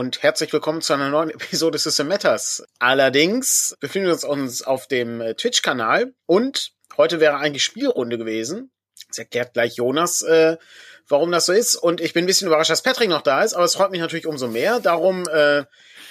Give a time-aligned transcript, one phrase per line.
[0.00, 2.64] Und herzlich willkommen zu einer neuen Episode System Matters.
[2.78, 8.70] Allerdings befinden wir uns auf dem äh, Twitch-Kanal und heute wäre eigentlich Spielrunde gewesen.
[9.08, 10.56] Das erklärt gleich Jonas, äh,
[11.06, 11.76] warum das so ist.
[11.76, 14.00] Und ich bin ein bisschen überrascht, dass Patrick noch da ist, aber es freut mich
[14.00, 14.80] natürlich umso mehr.
[14.80, 15.64] Darum äh,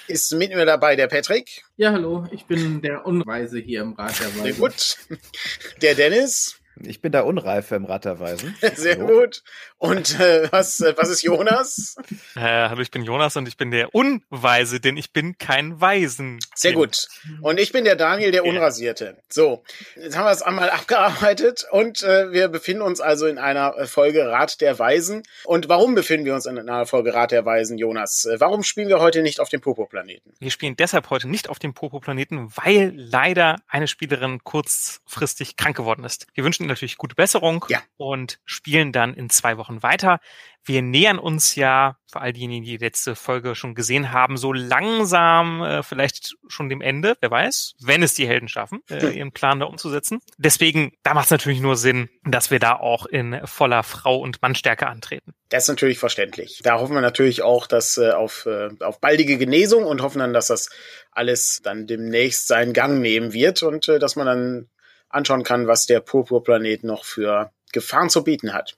[0.06, 1.64] ist mit mir dabei der Patrick.
[1.76, 4.42] Ja, hallo, ich bin der Unweise hier im Rat der Weise.
[4.42, 4.98] Sehr gut.
[5.82, 6.60] Der Dennis.
[6.82, 8.54] Ich bin der Unreife im Ratterweisen.
[8.74, 9.06] Sehr so.
[9.06, 9.42] gut.
[9.80, 11.96] Und äh, was, äh, was ist Jonas?
[12.36, 16.38] Äh, hallo, ich bin Jonas und ich bin der Unweise, denn ich bin kein Weisen.
[16.54, 17.08] Sehr gut.
[17.40, 19.16] Und ich bin der Daniel, der Unrasierte.
[19.30, 19.64] So,
[19.96, 24.28] jetzt haben wir es einmal abgearbeitet und äh, wir befinden uns also in einer Folge
[24.28, 25.22] Rat der Weisen.
[25.44, 28.26] Und warum befinden wir uns in einer Folge Rat der Weisen, Jonas?
[28.26, 30.34] Äh, warum spielen wir heute nicht auf dem Popo-Planeten?
[30.40, 36.04] Wir spielen deshalb heute nicht auf dem Popo-Planeten, weil leider eine Spielerin kurzfristig krank geworden
[36.04, 36.26] ist.
[36.34, 37.80] Wir wünschen natürlich gute Besserung ja.
[37.96, 40.20] und spielen dann in zwei Wochen weiter.
[40.64, 44.52] Wir nähern uns ja, für all diejenigen, die die letzte Folge schon gesehen haben, so
[44.52, 49.32] langsam äh, vielleicht schon dem Ende, wer weiß, wenn es die Helden schaffen, äh, ihren
[49.32, 50.20] Plan da umzusetzen.
[50.36, 54.42] Deswegen, da macht es natürlich nur Sinn, dass wir da auch in voller Frau- und
[54.42, 55.32] Mannstärke antreten.
[55.48, 56.60] Das ist natürlich verständlich.
[56.62, 60.34] Da hoffen wir natürlich auch, dass äh, auf, äh, auf baldige Genesung und hoffen dann,
[60.34, 60.68] dass das
[61.10, 64.68] alles dann demnächst seinen Gang nehmen wird und äh, dass man dann
[65.08, 68.76] anschauen kann, was der Purpurplanet noch für Gefahren zu bieten hat.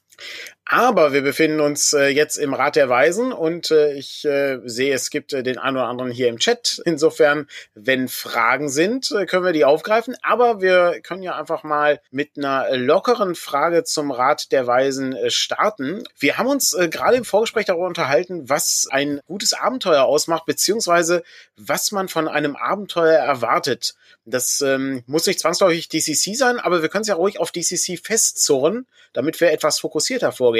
[0.64, 4.94] Aber wir befinden uns äh, jetzt im Rat der Weisen und äh, ich äh, sehe,
[4.94, 6.80] es gibt äh, den einen oder anderen hier im Chat.
[6.84, 10.16] Insofern, wenn Fragen sind, äh, können wir die aufgreifen.
[10.22, 15.30] Aber wir können ja einfach mal mit einer lockeren Frage zum Rat der Weisen äh,
[15.30, 16.04] starten.
[16.16, 21.24] Wir haben uns gerade im Vorgespräch darüber unterhalten, was ein gutes Abenteuer ausmacht, beziehungsweise
[21.56, 23.94] was man von einem Abenteuer erwartet.
[24.24, 27.98] Das ähm, muss nicht zwangsläufig DCC sein, aber wir können es ja ruhig auf DCC
[27.98, 30.51] festzurren, damit wir etwas fokussierter vorgehen.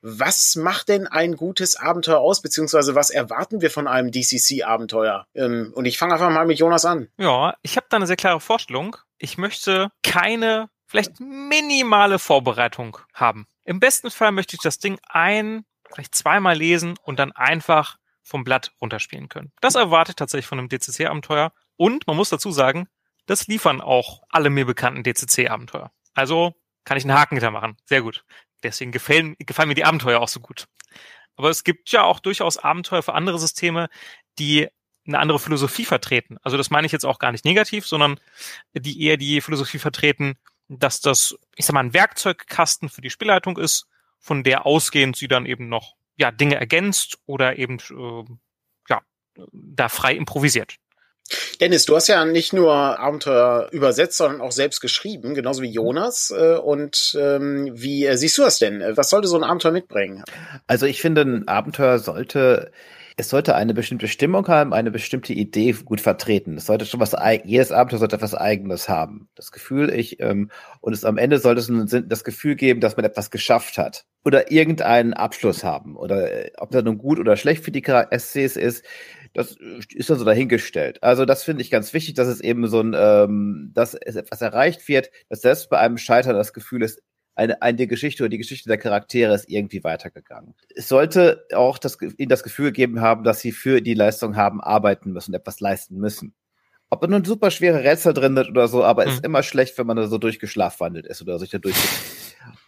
[0.00, 5.26] Was macht denn ein gutes Abenteuer aus, beziehungsweise was erwarten wir von einem DCC-Abenteuer?
[5.34, 7.08] Ähm, und ich fange einfach mal mit Jonas an.
[7.18, 8.96] Ja, ich habe da eine sehr klare Vorstellung.
[9.18, 13.46] Ich möchte keine, vielleicht minimale Vorbereitung haben.
[13.64, 18.44] Im besten Fall möchte ich das Ding ein, vielleicht zweimal lesen und dann einfach vom
[18.44, 19.52] Blatt runterspielen können.
[19.60, 21.52] Das erwarte ich tatsächlich von einem DCC-Abenteuer.
[21.76, 22.88] Und man muss dazu sagen,
[23.26, 25.90] das liefern auch alle mir bekannten DCC-Abenteuer.
[26.14, 26.54] Also
[26.84, 27.76] kann ich einen Haken hinter machen.
[27.84, 28.24] Sehr gut.
[28.62, 30.68] Deswegen gefallen, gefallen mir die Abenteuer auch so gut.
[31.36, 33.88] Aber es gibt ja auch durchaus Abenteuer für andere Systeme,
[34.38, 34.68] die
[35.06, 36.38] eine andere Philosophie vertreten.
[36.42, 38.20] Also das meine ich jetzt auch gar nicht negativ, sondern
[38.74, 40.36] die eher die Philosophie vertreten,
[40.68, 43.86] dass das, ich sag mal, ein Werkzeugkasten für die Spielleitung ist,
[44.18, 48.24] von der ausgehend sie dann eben noch ja Dinge ergänzt oder eben äh,
[48.88, 49.02] ja
[49.52, 50.76] da frei improvisiert.
[51.60, 56.32] Dennis, du hast ja nicht nur Abenteuer übersetzt, sondern auch selbst geschrieben, genauso wie Jonas.
[56.36, 58.82] Äh, und ähm, wie äh, siehst du das denn?
[58.96, 60.24] Was sollte so ein Abenteuer mitbringen?
[60.66, 62.72] Also ich finde, ein Abenteuer sollte
[63.16, 66.56] es sollte eine bestimmte Stimmung haben, eine bestimmte Idee gut vertreten.
[66.56, 69.28] Es sollte schon was, jedes Abenteuer sollte etwas Eigenes haben.
[69.34, 70.50] Das Gefühl, ich, ähm,
[70.80, 74.04] und es am Ende sollte es das Gefühl geben, dass man etwas geschafft hat.
[74.24, 75.96] Oder irgendeinen Abschluss haben.
[75.96, 78.84] Oder äh, ob das nun gut oder schlecht für die Essays ist
[79.34, 79.56] das
[79.94, 81.02] ist dann so dahingestellt.
[81.02, 84.40] Also das finde ich ganz wichtig, dass es eben so ein, ähm, dass es etwas
[84.42, 87.02] erreicht wird, dass selbst bei einem Scheitern das Gefühl ist,
[87.34, 90.54] eine, eine Geschichte oder die Geschichte der Charaktere ist irgendwie weitergegangen.
[90.74, 94.60] Es sollte auch das, ihnen das Gefühl geben haben, dass sie für die Leistung haben
[94.60, 96.34] arbeiten müssen, etwas leisten müssen.
[96.90, 99.14] Ob da nun super schwere Rätsel drin sind oder so, aber es mhm.
[99.14, 101.74] ist immer schlecht, wenn man da so durchgeschlafwandelt ist oder sich da durch.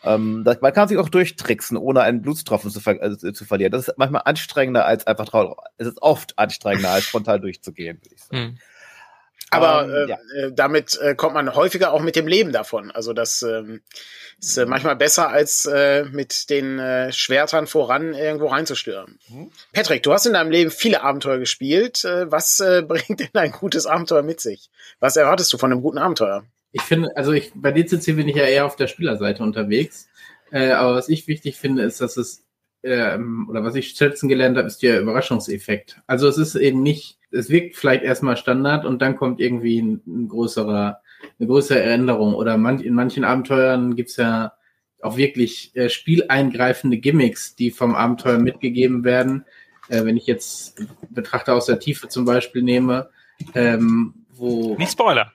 [0.02, 3.72] Ähm, das, man kann sich auch durchtricksen, ohne einen Blutstropfen zu, ver äh, zu verlieren.
[3.72, 5.56] Das ist manchmal anstrengender als einfach drauf.
[5.78, 8.42] Es ist oft anstrengender als frontal durchzugehen, würde ich sagen.
[8.42, 8.58] Mhm.
[9.54, 10.16] Aber ähm, äh, ja.
[10.36, 12.90] äh, damit äh, kommt man häufiger auch mit dem Leben davon.
[12.90, 13.82] Also das ähm,
[14.40, 19.18] ist äh, manchmal besser, als äh, mit den äh, Schwertern voran irgendwo reinzustürmen.
[19.28, 19.50] Mhm.
[19.72, 22.04] Patrick, du hast in deinem Leben viele Abenteuer gespielt.
[22.04, 24.70] Äh, was äh, bringt denn ein gutes Abenteuer mit sich?
[25.00, 26.44] Was erwartest du von einem guten Abenteuer?
[26.74, 30.08] Ich finde, also ich bei DCC bin ich ja eher auf der Spielerseite unterwegs.
[30.50, 32.44] Äh, aber was ich wichtig finde, ist, dass es
[32.82, 36.00] ähm, oder was ich schätzen gelernt habe, ist der Überraschungseffekt.
[36.08, 40.02] Also es ist eben nicht, es wirkt vielleicht erstmal Standard und dann kommt irgendwie ein,
[40.04, 41.00] ein größerer,
[41.38, 42.34] eine größere Änderung.
[42.34, 44.54] Oder man, in manchen Abenteuern gibt's ja
[45.00, 49.44] auch wirklich äh, spieleingreifende Gimmicks, die vom Abenteuer mitgegeben werden.
[49.88, 53.10] Äh, wenn ich jetzt Betrachter aus der Tiefe zum Beispiel nehme,
[53.54, 54.76] ähm, wo.
[54.76, 55.32] Nicht Spoiler.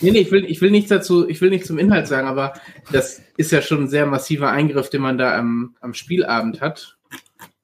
[0.00, 2.54] Nee, nee, ich will, ich will nichts dazu, ich will nichts zum Inhalt sagen, aber
[2.92, 6.98] das ist ja schon ein sehr massiver Eingriff, den man da am, am Spielabend hat.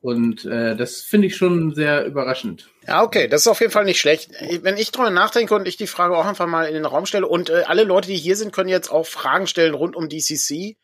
[0.04, 2.68] Und äh, das finde ich schon sehr überraschend.
[2.86, 4.30] Ja, okay, das ist auf jeden Fall nicht schlecht.
[4.60, 7.26] Wenn ich drüber nachdenke und ich die Frage auch einfach mal in den Raum stelle
[7.26, 10.76] und äh, alle Leute, die hier sind, können jetzt auch Fragen stellen rund um DCC,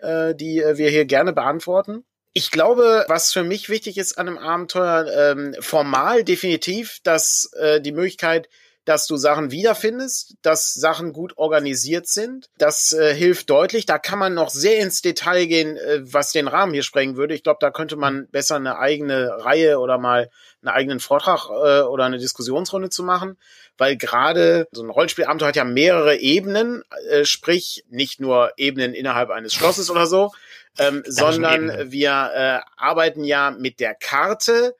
[0.00, 2.04] äh, die äh, wir hier gerne beantworten.
[2.34, 7.80] Ich glaube, was für mich wichtig ist an einem Abenteuer, ähm, formal definitiv, dass äh,
[7.80, 8.50] die Möglichkeit,
[8.88, 12.48] dass du Sachen wiederfindest, dass Sachen gut organisiert sind.
[12.56, 13.84] Das äh, hilft deutlich.
[13.84, 17.34] Da kann man noch sehr ins Detail gehen, äh, was den Rahmen hier sprengen würde.
[17.34, 20.30] Ich glaube, da könnte man besser eine eigene Reihe oder mal
[20.62, 23.36] einen eigenen Vortrag äh, oder eine Diskussionsrunde zu machen,
[23.76, 29.28] weil gerade so ein Rollenspielabenteuer hat ja mehrere Ebenen, äh, sprich nicht nur Ebenen innerhalb
[29.28, 30.32] eines Schlosses oder so,
[30.78, 34.74] ähm, sondern wir äh, arbeiten ja mit der Karte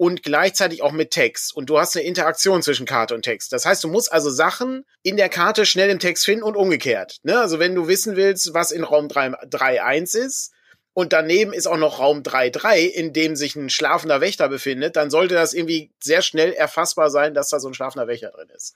[0.00, 1.54] und gleichzeitig auch mit Text.
[1.54, 3.52] Und du hast eine Interaktion zwischen Karte und Text.
[3.52, 7.18] Das heißt, du musst also Sachen in der Karte schnell im Text finden und umgekehrt.
[7.22, 7.38] Ne?
[7.38, 10.52] Also wenn du wissen willst, was in Raum 3.1 ist,
[10.94, 15.10] und daneben ist auch noch Raum 3.3, in dem sich ein schlafender Wächter befindet, dann
[15.10, 18.74] sollte das irgendwie sehr schnell erfassbar sein, dass da so ein schlafender Wächter drin ist.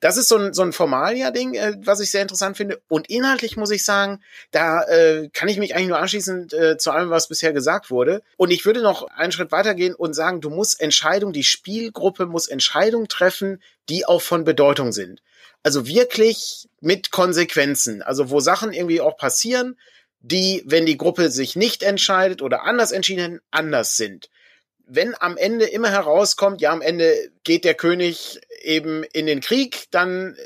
[0.00, 2.80] Das ist so ein, so ein Formalia-Ding, äh, was ich sehr interessant finde.
[2.88, 4.22] Und inhaltlich muss ich sagen,
[4.52, 8.22] da äh, kann ich mich eigentlich nur anschließen äh, zu allem, was bisher gesagt wurde.
[8.36, 12.46] Und ich würde noch einen Schritt weitergehen und sagen, du musst Entscheidungen, die Spielgruppe muss
[12.46, 15.20] Entscheidungen treffen, die auch von Bedeutung sind.
[15.62, 18.02] Also wirklich mit Konsequenzen.
[18.02, 19.76] Also wo Sachen irgendwie auch passieren,
[20.20, 24.28] die, wenn die Gruppe sich nicht entscheidet oder anders entschieden, anders sind
[24.88, 27.14] wenn am Ende immer herauskommt, ja, am Ende
[27.44, 30.38] geht der König eben in den Krieg, dann äh,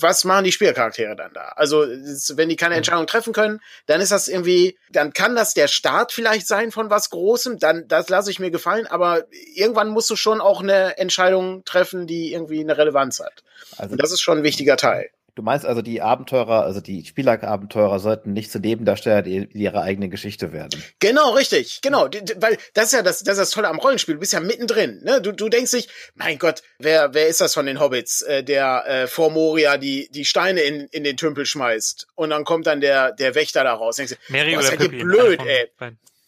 [0.00, 1.52] was machen die Spielcharaktere dann da?
[1.56, 2.78] Also, wenn die keine mhm.
[2.78, 6.90] Entscheidung treffen können, dann ist das irgendwie, dann kann das der Start vielleicht sein von
[6.90, 9.24] was Großem, dann, das lasse ich mir gefallen, aber
[9.54, 13.42] irgendwann musst du schon auch eine Entscheidung treffen, die irgendwie eine Relevanz hat.
[13.76, 15.10] Also, Und das ist schon ein wichtiger Teil.
[15.38, 20.52] Du meinst also, die Abenteurer, also die Spielerabenteurer sollten nicht zu Nebendarsteller ihrer eigenen Geschichte
[20.52, 20.82] werden.
[20.98, 22.08] Genau, richtig, genau.
[22.38, 24.14] Weil das ist ja das, das ist das Tolle am Rollenspiel.
[24.14, 25.00] Du bist ja mittendrin.
[25.04, 25.22] Ne?
[25.22, 28.84] Du, du denkst dich, mein Gott, wer, wer ist das von den Hobbits, äh, der
[28.88, 32.08] äh, vor Moria die, die Steine in, in den Tümpel schmeißt?
[32.16, 33.94] Und dann kommt dann der, der Wächter da raus.
[33.94, 35.70] Denkst du, Mary boah, ist ja blöd, ey.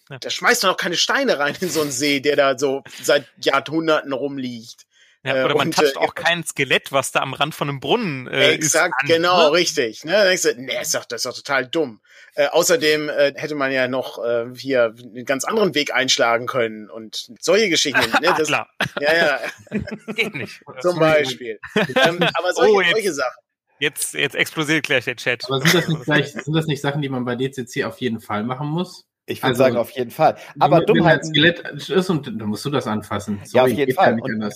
[0.08, 0.18] Ja.
[0.20, 3.26] Da schmeißt du noch keine Steine rein in so einen See, der da so seit
[3.42, 4.86] Jahrhunderten rumliegt.
[5.22, 7.80] Ja, oder man und, toucht äh, auch kein Skelett, was da am Rand von einem
[7.80, 8.74] Brunnen äh, exakt, ist.
[8.74, 9.52] Exakt, genau, ne?
[9.52, 10.04] richtig.
[10.04, 10.12] Ne?
[10.12, 12.00] Dann denkst du, nee, ist doch, das ist doch total dumm.
[12.36, 16.88] Äh, außerdem äh, hätte man ja noch äh, hier einen ganz anderen Weg einschlagen können
[16.88, 18.10] und solche Geschichten.
[18.22, 18.34] ne?
[18.40, 18.70] Das, Klar.
[19.00, 19.40] Ja, ja.
[20.14, 20.62] Geht nicht.
[20.80, 21.58] Zum Beispiel.
[21.74, 23.36] ähm, aber solche, oh, jetzt, solche Sachen.
[23.78, 25.44] Jetzt, jetzt explodiert gleich der Chat.
[25.46, 28.20] Aber sind das, nicht gleich, sind das nicht Sachen, die man bei DCC auf jeden
[28.20, 29.06] Fall machen muss?
[29.26, 30.36] Ich würde also, sagen, auf jeden Fall.
[30.58, 31.20] Aber Dummheit.
[31.22, 33.40] Wenn ein Skelett ist und dann musst du das anfassen.
[33.44, 34.20] Sorry, ja, auf jeden Fall.
[34.20, 34.54] Und,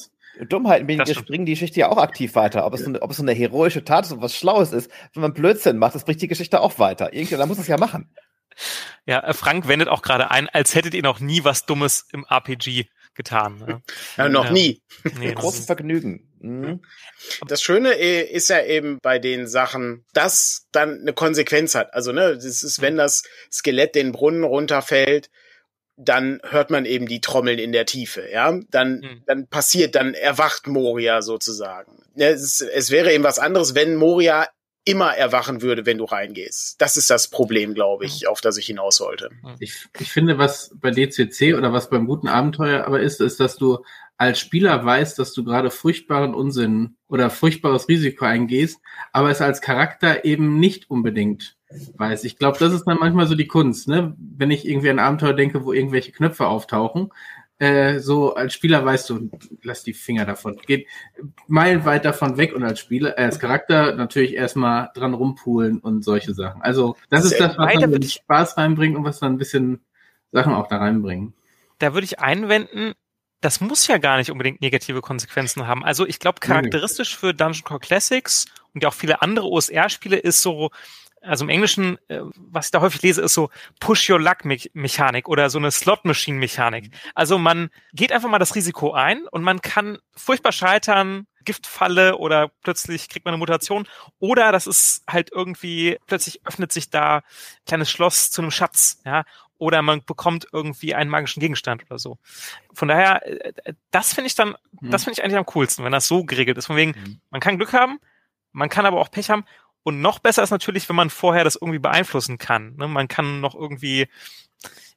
[0.48, 2.66] Dummheiten bringen die Geschichte ja auch aktiv weiter.
[2.66, 5.22] Ob es, eine, ob es so eine heroische Tat ist und was Schlaues ist, wenn
[5.22, 7.12] man Blödsinn macht, das bringt die Geschichte auch weiter.
[7.12, 8.10] Irgendjemand muss es ja machen.
[9.06, 12.24] Ja, äh, Frank wendet auch gerade ein, als hättet ihr noch nie was Dummes im
[12.28, 13.58] RPG getan.
[13.58, 13.82] Ne?
[14.16, 14.52] Ja, noch ja.
[14.52, 14.82] nie.
[15.18, 16.32] Nee, Großes Vergnügen.
[16.40, 16.82] Mhm.
[17.46, 21.94] Das Schöne ist ja eben bei den Sachen, dass dann eine Konsequenz hat.
[21.94, 25.30] Also, ne, das ist, wenn das Skelett den Brunnen runterfällt,
[25.96, 28.58] dann hört man eben die Trommeln in der Tiefe, ja.
[28.70, 29.22] Dann, mhm.
[29.26, 32.02] dann passiert, dann erwacht Moria sozusagen.
[32.16, 34.46] Es, es wäre eben was anderes, wenn Moria
[34.84, 36.80] immer erwachen würde, wenn du reingehst.
[36.80, 38.28] Das ist das Problem, glaube ich, hm.
[38.28, 39.30] auf das ich hinaus wollte.
[39.40, 39.56] Hm.
[39.58, 43.56] Ich, ich finde, was bei DCC oder was beim guten Abenteuer aber ist, ist, dass
[43.56, 43.78] du
[44.24, 48.80] als Spieler weißt, dass du gerade furchtbaren Unsinn oder furchtbares Risiko eingehst,
[49.12, 51.56] aber es als Charakter eben nicht unbedingt
[51.96, 52.24] weiß.
[52.24, 54.14] Ich glaube, das ist dann manchmal so die Kunst, ne?
[54.18, 57.10] Wenn ich irgendwie an ein Abenteuer denke, wo irgendwelche Knöpfe auftauchen,
[57.58, 59.30] äh, so als Spieler weißt du,
[59.62, 60.88] lass die Finger davon, geht
[61.46, 66.34] meilenweit davon weg und als Spieler, äh, als Charakter natürlich erstmal dran rumpulen und solche
[66.34, 66.62] Sachen.
[66.62, 69.80] Also das ist das, was dann Spaß reinbringt und was dann ein bisschen
[70.32, 71.34] Sachen auch da reinbringen.
[71.78, 72.94] Da würde ich einwenden,
[73.44, 75.84] das muss ja gar nicht unbedingt negative Konsequenzen haben.
[75.84, 80.40] Also ich glaube, charakteristisch für Dungeon Core Classics und ja auch viele andere OSR-Spiele ist
[80.40, 80.70] so,
[81.20, 85.70] also im Englischen, äh, was ich da häufig lese, ist so Push-Your-Luck-Mechanik oder so eine
[85.70, 86.90] Slot-Machine-Mechanik.
[87.14, 92.50] Also man geht einfach mal das Risiko ein und man kann furchtbar scheitern, Giftfalle oder
[92.62, 93.86] plötzlich kriegt man eine Mutation
[94.18, 97.22] oder das ist halt irgendwie, plötzlich öffnet sich da ein
[97.66, 99.24] kleines Schloss zu einem Schatz, ja,
[99.58, 102.18] oder man bekommt irgendwie einen magischen Gegenstand oder so.
[102.72, 104.90] Von daher, äh, das finde ich dann, mhm.
[104.90, 106.66] das finde ich eigentlich am coolsten, wenn das so geregelt ist.
[106.66, 107.20] Von wegen, mhm.
[107.30, 107.98] man kann Glück haben,
[108.52, 109.44] man kann aber auch Pech haben
[109.82, 112.74] und noch besser ist natürlich, wenn man vorher das irgendwie beeinflussen kann.
[112.76, 112.88] Ne?
[112.88, 114.08] Man kann noch irgendwie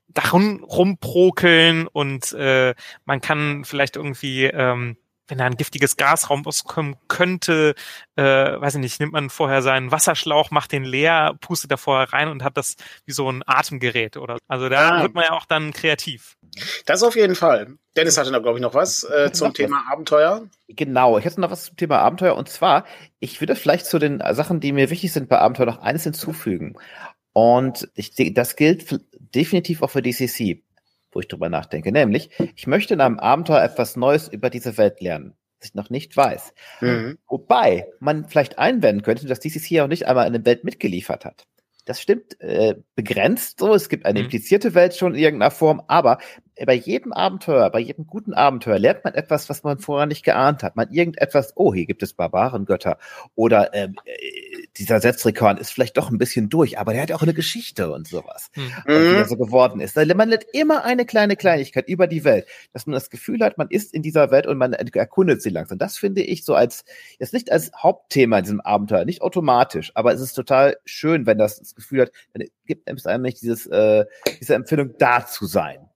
[0.07, 2.73] da rumprokeln und äh,
[3.05, 4.97] man kann vielleicht irgendwie, ähm,
[5.27, 7.75] wenn da ein giftiges Gas rauskommen könnte,
[8.15, 12.12] äh, weiß ich nicht, nimmt man vorher seinen Wasserschlauch, macht den leer, pustet da vorher
[12.13, 14.38] rein und hat das wie so ein Atemgerät oder.
[14.48, 15.01] Also da ah.
[15.03, 16.38] wird man ja auch dann kreativ.
[16.86, 17.77] Das auf jeden Fall.
[17.96, 20.48] Dennis hatte da, glaube ich, noch was äh, zum Thema Abenteuer.
[20.67, 22.36] Genau, ich hätte noch was zum Thema Abenteuer.
[22.36, 22.86] Und zwar,
[23.19, 26.75] ich würde vielleicht zu den Sachen, die mir wichtig sind bei Abenteuer, noch eines hinzufügen.
[27.34, 29.00] Und ich, das gilt
[29.36, 30.63] definitiv auch für DCC.
[31.11, 31.91] Wo ich drüber nachdenke.
[31.91, 35.89] Nämlich, ich möchte in einem Abenteuer etwas Neues über diese Welt lernen, das ich noch
[35.89, 36.53] nicht weiß.
[36.81, 37.17] Mhm.
[37.27, 41.45] Wobei man vielleicht einwenden könnte, dass dieses hier auch nicht einmal eine Welt mitgeliefert hat.
[41.85, 43.73] Das stimmt äh, begrenzt so.
[43.73, 44.25] Es gibt eine mhm.
[44.25, 46.17] implizierte Welt schon in irgendeiner Form, aber
[46.65, 50.63] bei jedem Abenteuer, bei jedem guten Abenteuer lernt man etwas, was man vorher nicht geahnt
[50.63, 50.75] hat.
[50.75, 52.97] Man irgendetwas, oh, hier gibt es Barbarengötter
[53.35, 57.15] oder ähm, äh, dieser Setzrekorn ist vielleicht doch ein bisschen durch, aber der hat ja
[57.15, 58.71] auch eine Geschichte und sowas, mhm.
[58.85, 59.95] und wie er so geworden ist.
[59.95, 63.67] Man lernt immer eine kleine Kleinigkeit über die Welt, dass man das Gefühl hat, man
[63.69, 65.77] ist in dieser Welt und man erkundet sie langsam.
[65.77, 66.85] Das finde ich so als,
[67.19, 71.37] jetzt nicht als Hauptthema in diesem Abenteuer, nicht automatisch, aber es ist total schön, wenn
[71.37, 74.05] das das Gefühl hat, dann gibt es einem nicht dieses, äh,
[74.39, 75.87] diese Empfindung, da zu sein.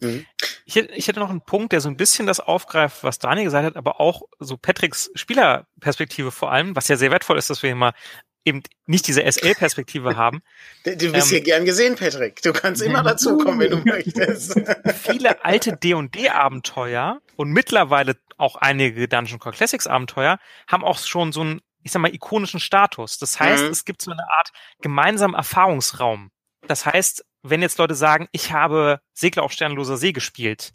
[0.00, 0.26] Mhm.
[0.64, 3.44] Ich, hätte, ich hätte noch einen Punkt, der so ein bisschen das aufgreift, was Daniel
[3.44, 7.62] gesagt hat, aber auch so Patricks Spielerperspektive vor allem, was ja sehr wertvoll ist, dass
[7.62, 7.92] wir hier mal
[8.44, 10.42] eben nicht diese SL-Perspektive haben.
[10.84, 12.42] Du, du bist ähm, hier gern gesehen, Patrick.
[12.42, 14.60] Du kannst immer dazu kommen, wenn du möchtest.
[15.02, 21.40] Viele alte D&D-Abenteuer und mittlerweile auch einige Dungeon Core Classics Abenteuer haben auch schon so
[21.40, 23.18] einen, ich sag mal, ikonischen Status.
[23.18, 23.70] Das heißt, mhm.
[23.70, 26.30] es gibt so eine Art gemeinsamen Erfahrungsraum.
[26.66, 30.72] Das heißt, wenn jetzt Leute sagen, ich habe Segler auf Sternloser See gespielt,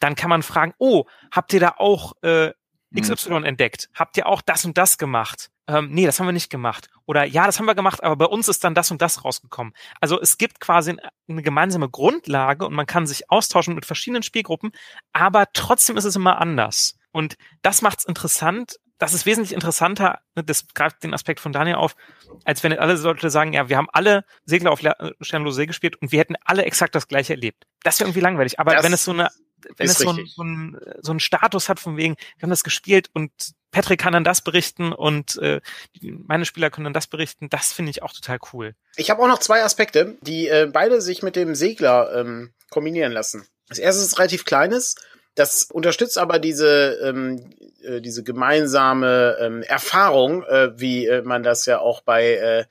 [0.00, 2.52] dann kann man fragen, oh, habt ihr da auch äh,
[2.98, 3.44] XY mhm.
[3.44, 3.90] entdeckt?
[3.94, 5.50] Habt ihr auch das und das gemacht?
[5.66, 6.88] Ähm, nee, das haben wir nicht gemacht.
[7.04, 9.74] Oder ja, das haben wir gemacht, aber bei uns ist dann das und das rausgekommen.
[10.00, 10.96] Also es gibt quasi
[11.28, 14.72] eine gemeinsame Grundlage und man kann sich austauschen mit verschiedenen Spielgruppen,
[15.12, 16.96] aber trotzdem ist es immer anders.
[17.12, 21.52] Und das macht es interessant, das ist wesentlich interessanter, ne, das greift den Aspekt von
[21.52, 21.96] Daniel auf,
[22.44, 24.80] als wenn alle Leute sagen, ja, wir haben alle Segler auf
[25.20, 27.64] Sternlose See gespielt und wir hätten alle exakt das gleiche erlebt.
[27.82, 28.58] Das wäre irgendwie langweilig.
[28.58, 29.30] Aber das wenn es so eine,
[29.76, 32.64] wenn es so, ein, so, ein, so einen Status hat von wegen, wir haben das
[32.64, 33.30] gespielt und
[33.70, 35.60] Patrick kann dann das berichten und äh,
[36.00, 38.74] meine Spieler können dann das berichten, das finde ich auch total cool.
[38.96, 43.12] Ich habe auch noch zwei Aspekte, die äh, beide sich mit dem Segler ähm, kombinieren
[43.12, 43.46] lassen.
[43.68, 44.96] Das erste ist relativ kleines,
[45.38, 47.44] das unterstützt aber diese, ähm,
[47.82, 52.64] äh, diese gemeinsame ähm, Erfahrung, äh, wie äh, man das ja auch bei äh,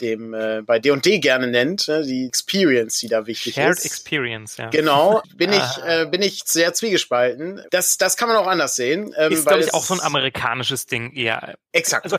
[0.00, 2.04] dem äh, bei D&D gerne nennt, ne?
[2.04, 3.82] die Experience, die da wichtig Shared ist.
[3.82, 4.70] Shared Experience, ja.
[4.70, 6.02] Genau, bin ich ah.
[6.02, 7.62] äh, bin ich sehr zwiegespalten.
[7.70, 9.14] Das das kann man auch anders sehen.
[9.16, 11.56] Ähm, ist glaube ich auch so ein amerikanisches Ding eher.
[11.72, 12.04] Exakt.
[12.04, 12.16] Also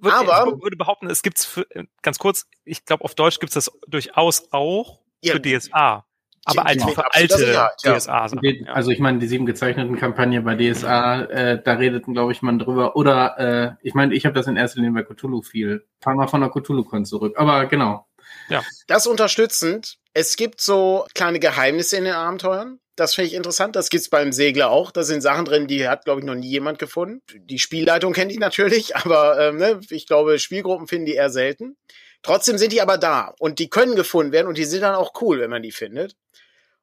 [0.00, 1.66] würde, aber ich würde behaupten, es gibt's für,
[2.02, 6.04] ganz kurz, ich glaube auf Deutsch gibt's das durchaus auch ja, für DSA.
[6.44, 6.88] Aber genau.
[6.88, 8.26] für alte ja, DSA.
[8.40, 8.72] Ja.
[8.72, 12.58] Also ich meine, die sieben gezeichneten Kampagne bei DSA, äh, da redeten, glaube ich, man
[12.58, 12.96] drüber.
[12.96, 15.86] Oder äh, ich meine, ich habe das in erster Linie bei Cthulhu viel.
[16.00, 17.34] Fangen wir von der Cthulhu-Con zurück.
[17.36, 18.06] Aber genau.
[18.48, 18.62] Ja.
[18.86, 19.96] Das unterstützend.
[20.14, 22.80] Es gibt so kleine Geheimnisse in den Abenteuern.
[22.96, 23.76] Das finde ich interessant.
[23.76, 24.90] Das gibt's beim Segler auch.
[24.90, 27.22] Da sind Sachen drin, die hat, glaube ich, noch nie jemand gefunden.
[27.32, 31.76] Die Spielleitung kennt die natürlich, aber ähm, ne, ich glaube, Spielgruppen finden die eher selten.
[32.22, 35.20] Trotzdem sind die aber da und die können gefunden werden und die sind dann auch
[35.20, 36.16] cool, wenn man die findet.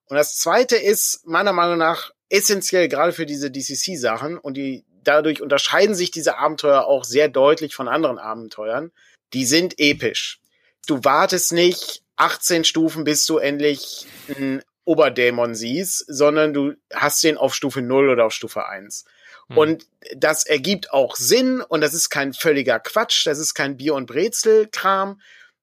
[0.07, 5.41] Und das zweite ist meiner Meinung nach essentiell gerade für diese DCC-Sachen und die dadurch
[5.41, 8.91] unterscheiden sich diese Abenteuer auch sehr deutlich von anderen Abenteuern.
[9.33, 10.39] Die sind episch.
[10.87, 17.37] Du wartest nicht 18 Stufen, bis du endlich einen Oberdämon siehst, sondern du hast den
[17.37, 19.05] auf Stufe 0 oder auf Stufe 1.
[19.49, 19.57] Hm.
[19.57, 23.95] Und das ergibt auch Sinn und das ist kein völliger Quatsch, das ist kein Bier-
[23.95, 25.21] und Brezel-Kram.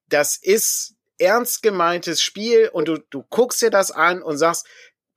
[0.08, 4.66] Das ist ernst gemeintes Spiel und du, du guckst dir das an und sagst,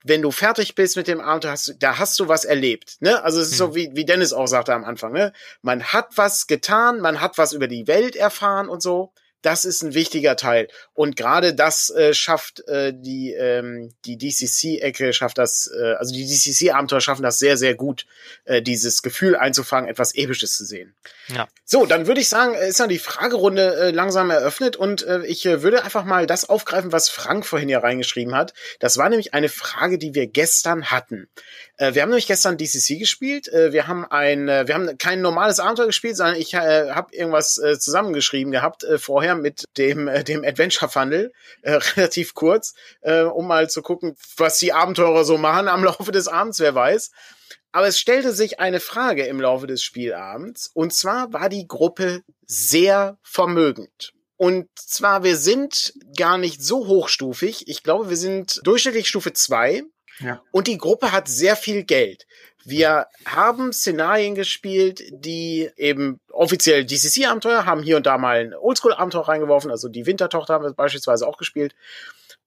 [0.04, 2.98] wenn du fertig bist mit dem Abend, hast, da hast du was erlebt.
[3.00, 3.24] Ne?
[3.24, 3.58] Also es ist hm.
[3.58, 5.14] so, wie, wie Dennis auch sagte am Anfang.
[5.14, 5.34] Ne?
[5.64, 9.14] Man hat was getan, man hat was über die Welt erfahren und so
[9.46, 10.68] das ist ein wichtiger Teil.
[10.94, 16.26] Und gerade das äh, schafft äh, die, ähm, die DCC-Ecke, schafft das, äh, also die
[16.26, 18.08] DCC-Abenteuer schaffen das sehr, sehr gut,
[18.46, 20.96] äh, dieses Gefühl einzufangen, etwas Episches zu sehen.
[21.28, 21.48] Ja.
[21.64, 25.46] So, dann würde ich sagen, ist dann die Fragerunde äh, langsam eröffnet und äh, ich
[25.46, 28.54] äh, würde einfach mal das aufgreifen, was Frank vorhin hier reingeschrieben hat.
[28.80, 31.28] Das war nämlich eine Frage, die wir gestern hatten.
[31.78, 33.48] Äh, wir haben nämlich gestern DCC gespielt.
[33.48, 37.14] Äh, wir haben ein, äh, wir haben kein normales Abenteuer gespielt, sondern ich äh, habe
[37.16, 42.74] irgendwas äh, zusammengeschrieben gehabt äh, vorher mit dem äh, dem Adventure Funnel äh, relativ kurz,
[43.02, 46.60] äh, um mal zu gucken, was die Abenteurer so machen am Laufe des Abends.
[46.60, 47.12] Wer weiß.
[47.72, 50.72] Aber es stellte sich eine Frage im Laufe des Spielabends.
[50.74, 54.14] Und zwar war die Gruppe sehr vermögend.
[54.38, 57.68] Und zwar, wir sind gar nicht so hochstufig.
[57.68, 59.84] Ich glaube, wir sind durchschnittlich Stufe zwei
[60.20, 60.42] ja.
[60.52, 62.26] Und die Gruppe hat sehr viel Geld.
[62.66, 69.28] Wir haben Szenarien gespielt, die eben offiziell DCC-Abenteuer haben hier und da mal ein Oldschool-Abenteuer
[69.28, 69.70] reingeworfen.
[69.70, 71.76] Also die Wintertochter haben wir beispielsweise auch gespielt.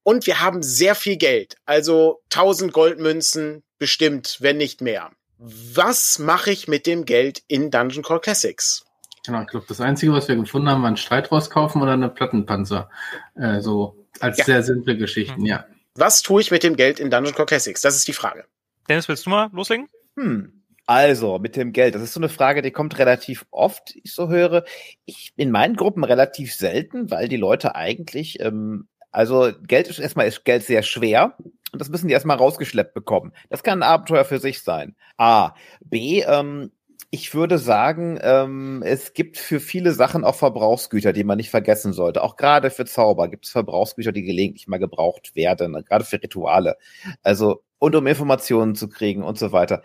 [0.02, 1.56] Und wir haben sehr viel Geld.
[1.66, 5.10] Also 1000 Goldmünzen bestimmt, wenn nicht mehr.
[5.38, 8.84] Was mache ich mit dem Geld in Dungeon Core Classics?
[9.24, 12.08] Genau, ich glaube, das Einzige, was wir gefunden haben, war ein Streitross kaufen oder eine
[12.08, 12.90] Plattenpanzer.
[13.36, 14.44] Äh, so als ja.
[14.44, 15.64] sehr simple Geschichten, ja.
[15.94, 17.82] Was tue ich mit dem Geld in Dungeon Core Classics?
[17.82, 18.46] Das ist die Frage.
[18.88, 19.88] Dennis, willst du mal loslegen?
[20.18, 20.52] Hm.
[20.86, 24.28] Also, mit dem Geld, das ist so eine Frage, die kommt relativ oft, ich so
[24.28, 24.64] höre.
[25.04, 30.26] Ich in meinen Gruppen relativ selten, weil die Leute eigentlich, ähm, also Geld ist erstmal
[30.26, 31.36] ist Geld sehr schwer
[31.72, 33.32] und das müssen die erstmal rausgeschleppt bekommen.
[33.50, 34.96] Das kann ein Abenteuer für sich sein.
[35.18, 35.54] A.
[35.80, 36.22] B.
[36.22, 36.72] Ähm,
[37.10, 41.92] ich würde sagen, ähm, es gibt für viele Sachen auch Verbrauchsgüter, die man nicht vergessen
[41.92, 42.22] sollte.
[42.22, 46.76] Auch gerade für Zauber gibt es Verbrauchsgüter, die gelegentlich mal gebraucht werden, gerade für Rituale.
[47.22, 49.82] Also und um Informationen zu kriegen und so weiter.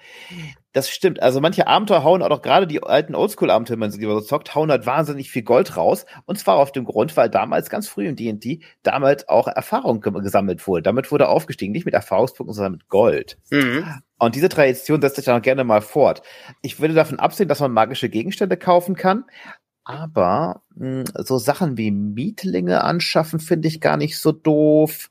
[0.73, 1.21] Das stimmt.
[1.21, 4.71] Also manche Abenteuer hauen auch gerade die alten Oldschool-Abenteuer, wenn man sie so zockt, hauen
[4.71, 6.05] halt wahnsinnig viel Gold raus.
[6.25, 10.65] Und zwar auf dem Grund, weil damals ganz früh im D&D damals auch Erfahrung gesammelt
[10.67, 10.81] wurde.
[10.81, 13.37] Damit wurde aufgestiegen, nicht mit Erfahrungspunkten, sondern mit Gold.
[13.51, 13.85] Mhm.
[14.17, 16.23] Und diese Tradition setzt sich dann auch gerne mal fort.
[16.61, 19.25] Ich würde davon absehen, dass man magische Gegenstände kaufen kann.
[19.85, 25.09] Aber mh, hm, so Sachen wie Mietlinge anschaffen finde ich gar nicht so doof.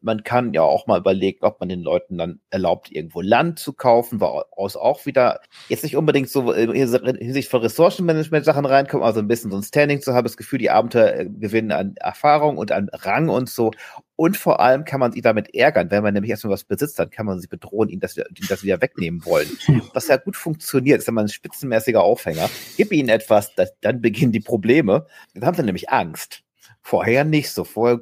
[0.00, 3.72] Man kann ja auch mal überlegen, ob man den Leuten dann erlaubt, irgendwo Land zu
[3.72, 9.28] kaufen, woraus auch wieder jetzt nicht unbedingt so hinsichtlich von Ressourcenmanagement Sachen reinkommen, also ein
[9.28, 12.70] bisschen so ein Standing zu haben, das Gefühl, die Abenteuer äh, gewinnen an Erfahrung und
[12.70, 13.72] an Rang und so.
[14.16, 15.90] Und vor allem kann man sie damit ärgern.
[15.90, 18.62] Wenn man nämlich erstmal was besitzt, dann kann man sie bedrohen, ihnen das, ihnen das
[18.62, 19.48] wieder wegnehmen wollen.
[19.94, 22.50] Was ja gut funktioniert, ist immer ein spitzenmäßiger Aufhänger.
[22.76, 25.06] Gib ihnen etwas, das, dann beginnen die Probleme.
[25.34, 26.42] Dann haben sie nämlich Angst.
[26.82, 27.64] Vorher nicht so.
[27.64, 28.00] Vorher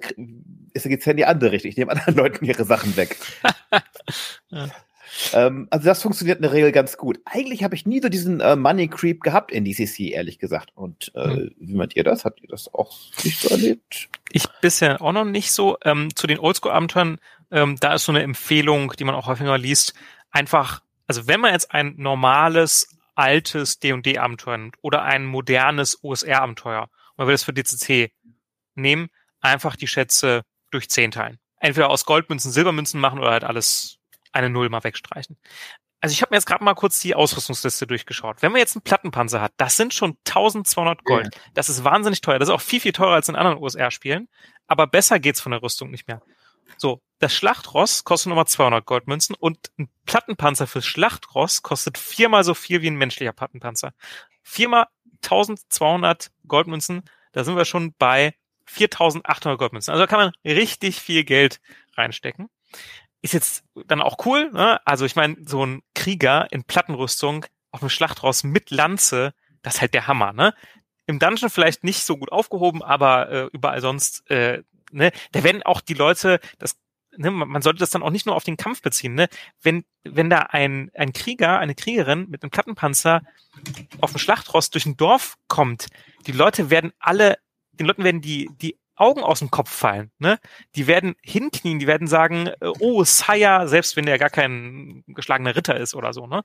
[0.72, 1.70] ist es ja in die andere Richtung.
[1.70, 3.16] Ich nehme anderen Leuten ihre Sachen weg.
[4.50, 4.68] ja.
[5.32, 7.20] Ähm, also das funktioniert in der Regel ganz gut.
[7.24, 10.70] Eigentlich habe ich nie so diesen äh, Money Creep gehabt in DCC, ehrlich gesagt.
[10.74, 11.54] Und äh, hm.
[11.58, 12.24] wie meint ihr das?
[12.24, 14.08] Habt ihr das auch nicht so erlebt?
[14.30, 15.76] Ich bisher auch noch nicht so.
[15.84, 17.18] Ähm, zu den Oldschool-Abenteuern,
[17.50, 19.94] ähm, da ist so eine Empfehlung, die man auch häufiger liest.
[20.30, 27.26] Einfach, also wenn man jetzt ein normales, altes D&D-Abenteuer nimmt oder ein modernes OSR-Abenteuer, man
[27.26, 28.12] will das für DCC
[28.74, 29.08] nehmen,
[29.40, 31.38] einfach die Schätze durch zehn teilen.
[31.58, 33.99] Entweder aus Goldmünzen, Silbermünzen machen oder halt alles
[34.32, 35.36] eine Null mal wegstreichen.
[36.00, 38.40] Also ich habe mir jetzt gerade mal kurz die Ausrüstungsliste durchgeschaut.
[38.40, 41.34] Wenn man jetzt einen Plattenpanzer hat, das sind schon 1200 Gold.
[41.34, 41.40] Ja.
[41.54, 42.38] Das ist wahnsinnig teuer.
[42.38, 44.28] Das ist auch viel, viel teurer als in anderen USR-Spielen.
[44.66, 46.22] Aber besser geht's von der Rüstung nicht mehr.
[46.78, 52.54] So, das Schlachtross kostet nochmal 200 Goldmünzen und ein Plattenpanzer fürs Schlachtross kostet viermal so
[52.54, 53.92] viel wie ein menschlicher Plattenpanzer.
[54.42, 54.86] Viermal
[55.22, 59.92] 1200 Goldmünzen, da sind wir schon bei 4800 Goldmünzen.
[59.92, 61.60] Also da kann man richtig viel Geld
[61.96, 62.48] reinstecken
[63.22, 64.50] ist jetzt dann auch cool.
[64.52, 64.84] Ne?
[64.86, 69.80] Also ich meine, so ein Krieger in Plattenrüstung auf einem Schlachtross mit Lanze, das ist
[69.80, 70.32] halt der Hammer.
[70.32, 70.54] Ne?
[71.06, 75.12] Im Dungeon vielleicht nicht so gut aufgehoben, aber äh, überall sonst, äh, ne?
[75.32, 76.76] da werden auch die Leute, das
[77.16, 79.14] Ne, man sollte das dann auch nicht nur auf den Kampf beziehen.
[79.14, 79.28] Ne?
[79.60, 83.22] Wenn, wenn da ein, ein Krieger, eine Kriegerin mit einem Plattenpanzer
[84.00, 85.88] auf dem Schlachtross durch ein Dorf kommt,
[86.26, 87.38] die Leute werden alle,
[87.72, 90.10] den Leuten werden die, die Augen aus dem Kopf fallen.
[90.18, 90.38] Ne?
[90.74, 95.56] Die werden hinknien, die werden sagen, äh, oh, Sire, selbst wenn der gar kein geschlagener
[95.56, 96.26] Ritter ist oder so.
[96.26, 96.42] Ne?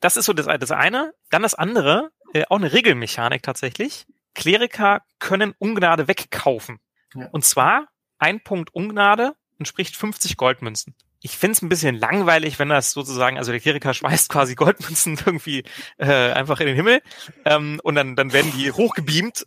[0.00, 1.12] Das ist so das, das eine.
[1.30, 4.06] Dann das andere, äh, auch eine Regelmechanik tatsächlich.
[4.34, 6.78] Kleriker können Ungnade wegkaufen.
[7.14, 7.28] Ja.
[7.32, 12.70] Und zwar ein Punkt Ungnade entspricht 50 Goldmünzen ich finde es ein bisschen langweilig, wenn
[12.70, 15.64] das sozusagen, also der Kleriker schmeißt quasi Goldmünzen irgendwie
[15.98, 17.02] äh, einfach in den Himmel
[17.44, 19.46] ähm, und dann, dann werden die hochgebeamt.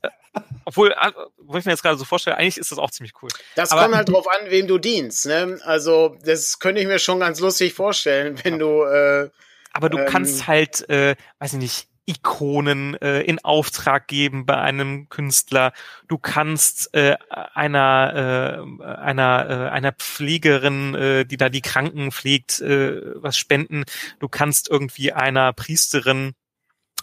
[0.66, 3.30] Obwohl, äh, wo ich mir jetzt gerade so vorstelle, eigentlich ist das auch ziemlich cool.
[3.56, 5.26] Das Aber, kommt halt drauf an, wem du dienst.
[5.26, 5.60] Ne?
[5.64, 8.84] Also das könnte ich mir schon ganz lustig vorstellen, wenn du.
[8.84, 9.30] Äh,
[9.74, 14.58] aber du ähm, kannst halt, äh, weiß ich nicht, Ikonen äh, in Auftrag geben bei
[14.58, 15.72] einem Künstler.
[16.08, 22.60] Du kannst äh, einer äh, einer äh, einer Pflegerin, äh, die da die Kranken pflegt,
[22.60, 23.86] äh, was spenden.
[24.20, 26.34] Du kannst irgendwie einer Priesterin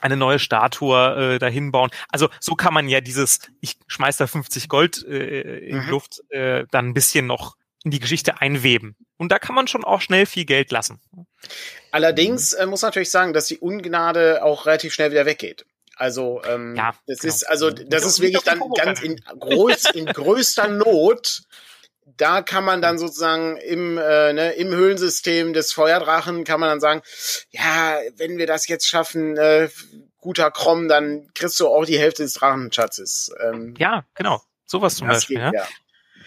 [0.01, 1.91] eine neue Statue äh, dahin bauen.
[2.09, 5.91] Also so kann man ja dieses, ich schmeiß da 50 Gold äh, in mhm.
[5.91, 8.97] Luft, äh, dann ein bisschen noch in die Geschichte einweben.
[9.17, 11.01] Und da kann man schon auch schnell viel Geld lassen.
[11.91, 15.65] Allerdings äh, muss natürlich sagen, dass die Ungnade auch relativ schnell wieder weggeht.
[15.97, 17.35] Also ähm, ja, das genau.
[17.35, 21.43] ist also das ist wirklich dann ganz in, groß, in größter Not.
[22.21, 26.81] Da kann man dann sozusagen im, äh, ne, im Höhlensystem des Feuerdrachen kann man dann
[26.81, 27.03] sagen,
[27.51, 29.71] ja, wenn wir das jetzt schaffen, äh,
[30.19, 33.33] guter Krom, dann kriegst du auch die Hälfte des Drachenschatzes.
[33.43, 34.43] Ähm, ja, genau.
[34.67, 35.37] Sowas zum Beispiel.
[35.37, 35.63] Geht, ja.
[35.63, 35.69] ja.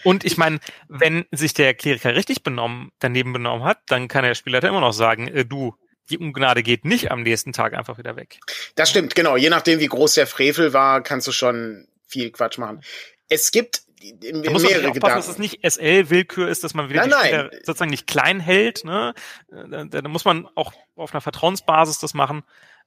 [0.03, 4.33] Und ich meine, wenn sich der Kleriker richtig benommen, daneben benommen hat, dann kann der
[4.33, 5.75] Spielleiter immer noch sagen, äh, du,
[6.09, 8.39] die Ungnade geht nicht am nächsten Tag einfach wieder weg.
[8.73, 9.37] Das stimmt, genau.
[9.37, 12.81] Je nachdem, wie groß der Frevel war, kannst du schon viel Quatsch machen.
[13.29, 17.05] Es gibt da muss mehrere man aufpassen, dass es nicht SL-Willkür ist, dass man wieder
[17.05, 17.49] nein, nein.
[17.63, 18.83] sozusagen nicht klein hält.
[18.83, 19.13] Ne?
[19.49, 22.43] Da, da, muss man auch auf einer Vertrauensbasis das machen.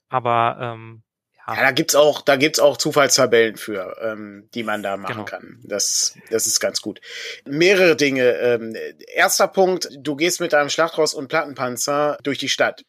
[0.09, 1.03] Aber ähm,
[1.35, 5.13] ja, Ja, da gibt's auch, da gibt's auch Zufallstabellen für, ähm, die man da machen
[5.13, 5.25] Genau.
[5.25, 5.59] kann.
[5.63, 7.01] Das, das ist ganz gut.
[7.45, 8.31] Mehrere Dinge.
[8.37, 8.75] Ähm,
[9.13, 12.83] erster Punkt: Du gehst mit deinem Schlachtross und Plattenpanzer durch die Stadt.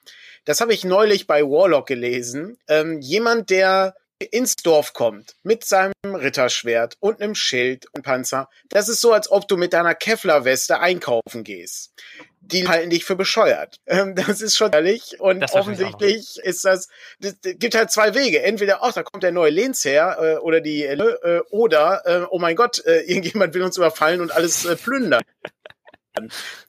[0.45, 2.57] Das habe ich neulich bei Warlock gelesen.
[2.69, 8.88] Ähm, jemand, der ins Dorf kommt mit seinem Ritterschwert und einem Schild und Panzer, das
[8.88, 11.92] ist so, als ob du mit deiner Kevlar-Weste einkaufen gehst.
[12.40, 13.81] Die halten dich für bescheuert.
[13.87, 15.18] Ähm, das ist schon ehrlich.
[15.18, 16.88] Und Das offensichtlich ist das,
[17.20, 18.42] das, das gibt halt zwei Wege.
[18.42, 22.54] Entweder, ach, da kommt der neue Lehnsherr äh, oder die, äh, oder, äh, oh mein
[22.54, 25.22] Gott, äh, irgendjemand will uns überfallen und alles äh, plündern.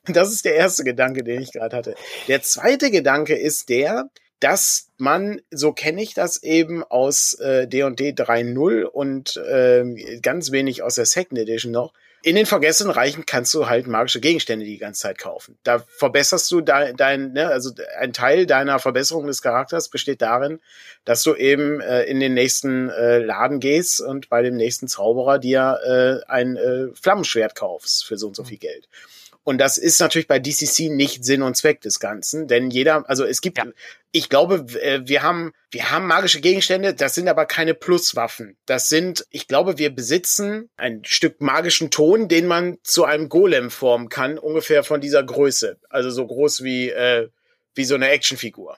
[0.06, 1.96] Das ist der erste Gedanke, den ich gerade hatte.
[2.28, 4.10] Der zweite Gedanke ist der,
[4.40, 10.84] dass man, so kenne ich das eben aus äh, D&D 3.0 und ähm, ganz wenig
[10.84, 14.78] aus der Second Edition noch, in den vergessenen Reichen kannst du halt magische Gegenstände die
[14.78, 15.58] ganze Zeit kaufen.
[15.64, 20.60] Da verbesserst du dein, dein ne, also ein Teil deiner Verbesserung des Charakters besteht darin,
[21.06, 25.40] dass du eben äh, in den nächsten äh, Laden gehst und bei dem nächsten Zauberer
[25.40, 25.80] dir
[26.26, 28.90] äh, ein äh, Flammenschwert kaufst für so und so viel Geld.
[29.44, 33.26] Und das ist natürlich bei DCC nicht Sinn und Zweck des Ganzen, denn jeder, also
[33.26, 33.66] es gibt, Ja.
[34.12, 38.58] ich glaube, äh, wir haben, wir haben magische Gegenstände, das sind aber keine Pluswaffen.
[38.66, 43.72] Das sind, ich glaube, wir besitzen ein Stück magischen Ton, den man zu einem Golem
[43.72, 45.80] formen kann, ungefähr von dieser Größe.
[45.90, 47.30] Also so groß wie, äh,
[47.76, 48.78] wie so eine Actionfigur.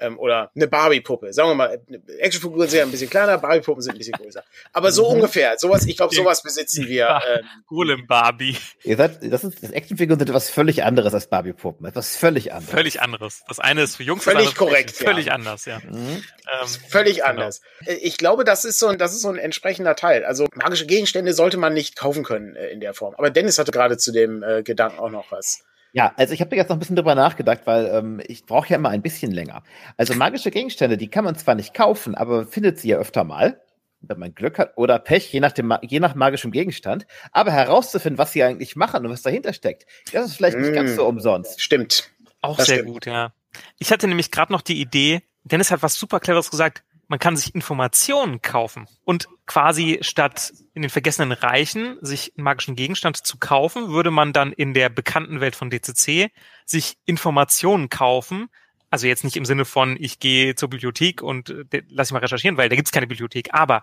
[0.00, 1.32] Ähm, oder eine Barbie-Puppe.
[1.32, 1.80] Sagen wir mal,
[2.18, 4.44] Actionfiguren sind ja ein bisschen kleiner, Barbie-Puppen sind ein bisschen größer.
[4.72, 5.16] Aber so Mhm.
[5.16, 5.58] ungefähr.
[5.58, 7.20] Sowas, ich glaube, sowas besitzen wir.
[7.28, 8.56] Ähm, Golem Barbie.
[8.84, 11.86] Ihr seid, das ist, das Actionfiguren sind etwas völlig anderes als Barbie-Puppen.
[11.86, 12.70] Etwas völlig anderes.
[12.70, 13.42] Völlig anderes.
[13.48, 15.04] Das eine ist für Jungs, Völlig das andere für korrekt, Mädchen.
[15.06, 15.12] ja.
[15.12, 15.78] Völlig anders, ja.
[15.80, 16.22] Mhm.
[16.62, 17.28] Ähm, Völlig genau.
[17.28, 17.60] anders.
[17.84, 20.24] Äh, Ich glaube, das ist so ein, das ist so ein entsprechender Teil.
[20.24, 23.14] Also magische Gegenstände sollte man nicht kaufen können äh, in der Form.
[23.18, 25.64] Aber Dennis hatte gerade zu dem äh, Gedanken auch noch was.
[25.92, 28.68] Ja, also ich habe da jetzt noch ein bisschen drüber nachgedacht, weil ähm, ich brauche
[28.68, 29.62] ja immer ein bisschen länger.
[29.96, 33.24] Also magische Gegenstände, die kann man zwar nicht kaufen, aber man findet sie ja öfter
[33.24, 33.60] mal,
[34.00, 37.06] wenn man Glück hat oder Pech, je nach, dem, je nach magischem Gegenstand.
[37.32, 40.74] Aber herauszufinden, was sie eigentlich machen und was dahinter steckt, das ist vielleicht nicht Mm.
[40.74, 41.60] ganz so umsonst.
[41.60, 42.10] Stimmt.
[42.42, 42.92] Auch Das sehr stimmt.
[42.92, 43.32] gut, ja.
[43.78, 47.36] Ich hatte nämlich gerade noch die Idee, Dennis hat was super cleveres gesagt, man kann
[47.36, 53.38] sich Informationen kaufen und quasi statt in den vergessenen Reichen sich einen magischen Gegenstand zu
[53.38, 56.30] kaufen, würde man dann in der bekannten Welt von DCC
[56.66, 58.48] sich Informationen kaufen.
[58.90, 62.20] Also jetzt nicht im Sinne von, ich gehe zur Bibliothek und äh, lass mich mal
[62.20, 63.82] recherchieren, weil da gibt's keine Bibliothek, aber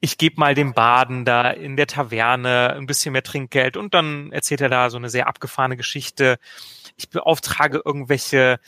[0.00, 4.32] ich gebe mal dem Baden da in der Taverne ein bisschen mehr Trinkgeld und dann
[4.32, 6.38] erzählt er da so eine sehr abgefahrene Geschichte.
[6.96, 8.60] Ich beauftrage irgendwelche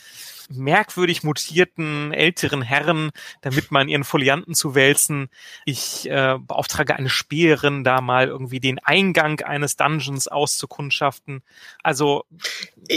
[0.49, 5.29] merkwürdig mutierten älteren Herren, damit man ihren Folianten zu wälzen.
[5.65, 11.43] Ich äh, beauftrage eine Späherin, da mal irgendwie den Eingang eines Dungeons auszukundschaften.
[11.83, 12.25] Also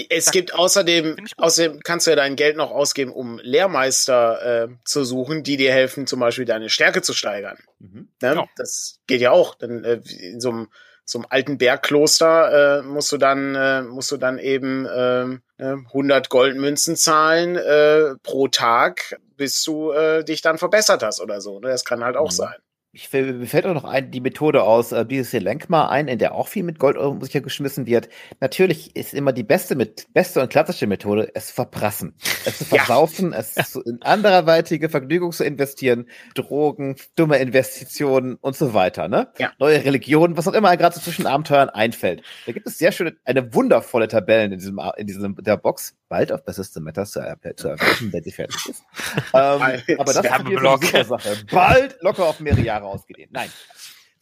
[0.08, 4.68] Es Da- gibt außerdem, außerdem kannst du ja dein Geld noch ausgeben, um Lehrmeister äh,
[4.84, 7.58] zu suchen, die dir helfen, zum Beispiel deine Stärke zu steigern.
[7.78, 8.08] Mhm.
[8.22, 8.34] Ne?
[8.34, 8.44] Ja.
[8.56, 9.54] Das geht ja auch.
[9.54, 10.68] Dann äh, in so einem
[11.18, 16.96] einem alten Bergkloster äh, musst du dann äh, musst du dann eben ne, 100 Goldmünzen
[16.96, 21.60] zahlen äh, pro Tag, bis du äh, dich dann verbessert hast oder so.
[21.60, 21.68] Ne?
[21.68, 22.36] Das kann halt auch Mhm.
[22.36, 22.54] sein.
[22.92, 26.34] Ich, mir fällt auch noch ein, die Methode aus äh, BSC Lenkmar ein, in der
[26.34, 28.08] auch viel mit Gold um sich geschmissen wird.
[28.40, 32.85] Natürlich ist immer die beste, mit, beste und klassische Methode, es verprassen, es zu Ja.
[32.85, 39.09] versaufen, es zu, in anderweitige Vergnügung zu investieren, Drogen, dumme Investitionen und so weiter.
[39.09, 39.29] Ne?
[39.38, 39.53] Ja.
[39.59, 42.22] Neue Religionen, was auch immer gerade so zwischen Abenteuern einfällt.
[42.46, 46.33] Da gibt es sehr schöne, eine wundervolle Tabellen in diesem, in diesem der Box, bald
[46.33, 48.83] auf Persistent Matters zu, er- zu erwischen, wenn sie fertig ist.
[49.35, 49.62] ähm,
[49.98, 51.37] aber das ist eine super Sache.
[51.50, 53.33] Bald locker auf mehrere Jahre ausgedehnt.
[53.33, 53.48] Nein,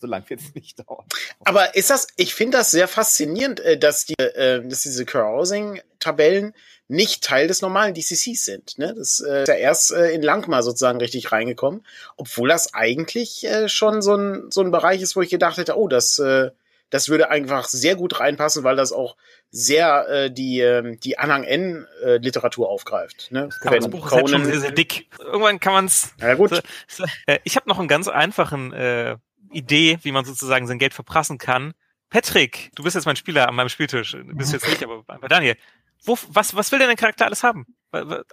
[0.00, 1.04] so lang wird es nicht dauern.
[1.44, 6.54] Aber ist das, ich finde das sehr faszinierend, äh, dass, die, äh, dass diese Carousing-Tabellen
[6.88, 8.78] nicht Teil des normalen DCCs sind.
[8.78, 8.94] Ne?
[8.96, 11.84] Das äh, ist ja erst äh, in Langmar sozusagen richtig reingekommen,
[12.16, 15.76] obwohl das eigentlich äh, schon so ein, so ein Bereich ist, wo ich gedacht hätte,
[15.76, 16.50] oh, das, äh,
[16.88, 19.16] das würde einfach sehr gut reinpassen, weil das auch
[19.50, 23.28] sehr äh, die, ähm, die Anhang N-Literatur aufgreift.
[23.30, 23.50] Ne?
[23.62, 25.08] aber das Buch ist halt schon sehr, sehr dick.
[25.18, 28.72] Irgendwann kann man es Ja gut, So, so, äh, ich habe noch einen ganz einfachen
[28.72, 29.16] äh,
[29.50, 31.74] Idee, wie man sozusagen sein Geld verprassen kann.
[32.10, 34.12] Patrick, du bist jetzt mein Spieler an meinem Spieltisch.
[34.12, 35.56] Du bist jetzt nicht, aber Daniel.
[36.04, 37.66] Wo, was, was will denn dein Charakter alles haben?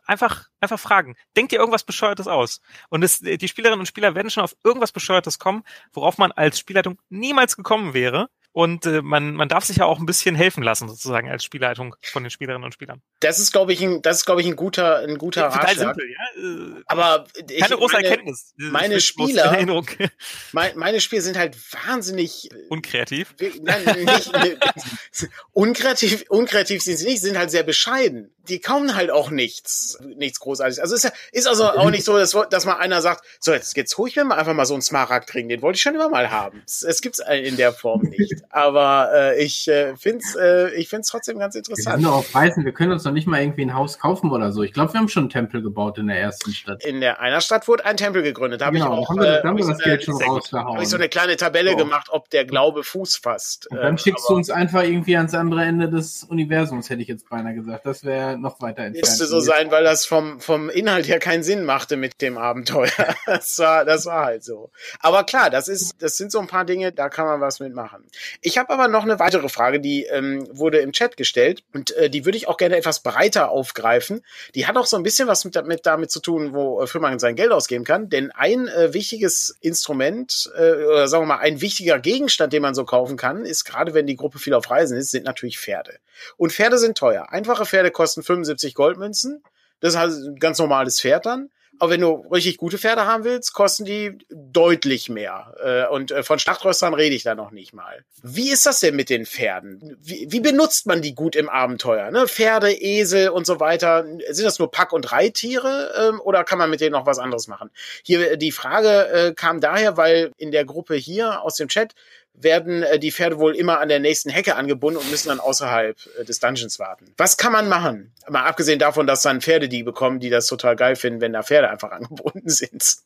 [0.05, 1.15] Einfach, einfach fragen.
[1.35, 2.61] Denk dir irgendwas Bescheuertes aus.
[2.89, 6.59] Und es, die Spielerinnen und Spieler werden schon auf irgendwas Bescheuertes kommen, worauf man als
[6.59, 8.29] Spielleitung niemals gekommen wäre.
[8.55, 11.93] Und äh, man, man darf sich ja auch ein bisschen helfen lassen, sozusagen, als Spielleitung
[12.13, 13.01] von den Spielerinnen und Spielern.
[13.19, 15.95] das ist, glaube ich, ein, das ist, glaube ich, ein guter, ein guter Total Ratschlag.
[15.95, 16.77] simpel, ja.
[16.77, 18.53] Äh, Aber ich, keine große meine, Erkenntnis.
[18.55, 19.51] meine Spieler-
[20.53, 23.35] mein, meine Spiele sind halt wahnsinnig äh, Unkreativ.
[23.61, 24.31] Nein, nicht,
[25.51, 28.33] unkreativ, unkreativ sind sie nicht, sind halt sehr bescheiden.
[28.47, 30.79] Die kommen halt auch nichts, nichts Großartiges.
[30.79, 33.75] Also ist, ja, ist also auch nicht so, dass, dass mal einer sagt, so jetzt,
[33.77, 36.09] jetzt hole ich mir mal einfach mal so einen Smaragd-Ring, den wollte ich schon immer
[36.09, 36.61] mal haben.
[36.65, 38.43] Es, es gibt's in der Form nicht.
[38.49, 42.01] Aber äh, ich äh, find's, äh, ich find's trotzdem ganz interessant.
[42.01, 44.63] Wir, auf Reisen, wir können uns noch nicht mal irgendwie ein Haus kaufen oder so.
[44.63, 46.83] Ich glaube, wir haben schon einen Tempel gebaut in der ersten Stadt.
[46.85, 48.61] In der einer Stadt wurde ein Tempel gegründet.
[48.61, 50.73] Da genau, ich auch, haben wir, äh, haben wir das Geld schon rausgehauen.
[50.75, 51.77] Habe ich so eine kleine Tabelle so.
[51.77, 53.67] gemacht, ob der Glaube Fuß fasst.
[53.71, 57.07] Und dann äh, schickst du uns einfach irgendwie ans andere Ende des Universums, hätte ich
[57.07, 57.85] jetzt beinahe gesagt.
[57.85, 59.07] Das wäre noch weiter entfernt.
[59.07, 62.89] Müsste so sein, weil das vom, vom Inhalt her keinen Sinn machte mit dem Abenteuer.
[63.25, 64.71] Das war, das war halt so.
[64.99, 68.05] Aber klar, das ist, das sind so ein paar Dinge, da kann man was mitmachen.
[68.41, 72.09] Ich habe aber noch eine weitere Frage, die ähm, wurde im Chat gestellt und äh,
[72.09, 74.21] die würde ich auch gerne etwas breiter aufgreifen.
[74.53, 77.35] Die hat auch so ein bisschen was mit, mit damit zu tun, wofür man sein
[77.35, 78.09] Geld ausgeben kann.
[78.09, 82.75] Denn ein äh, wichtiges Instrument äh, oder sagen wir mal ein wichtiger Gegenstand, den man
[82.75, 85.99] so kaufen kann, ist gerade wenn die Gruppe viel auf Reisen ist, sind natürlich Pferde.
[86.37, 87.31] Und Pferde sind teuer.
[87.31, 89.43] Einfache Pferde kosten 75 Goldmünzen.
[89.79, 91.49] Das ist halt ein ganz normales Pferd dann.
[91.79, 95.55] Aber wenn du richtig gute Pferde haben willst, kosten die deutlich mehr.
[95.61, 98.05] Äh, und äh, von Schlachtröstern rede ich da noch nicht mal.
[98.23, 99.97] Wie ist das denn mit den Pferden?
[99.99, 102.11] Wie, wie benutzt man die gut im Abenteuer?
[102.11, 102.27] Ne?
[102.27, 104.05] Pferde, Esel und so weiter.
[104.29, 107.47] Sind das nur Pack- und Reittiere ähm, oder kann man mit denen noch was anderes
[107.47, 107.69] machen?
[108.03, 111.93] Hier äh, die Frage kam daher, weil in der Gruppe hier aus dem Chat
[112.37, 115.97] werden äh, die Pferde wohl immer an der nächsten Hecke angebunden und müssen dann außerhalb
[116.19, 117.13] äh, des Dungeons warten.
[117.17, 118.13] Was kann man machen?
[118.29, 121.43] Mal abgesehen davon, dass dann Pferde die bekommen, die das total geil finden, wenn da
[121.43, 122.97] Pferde einfach angebunden sind.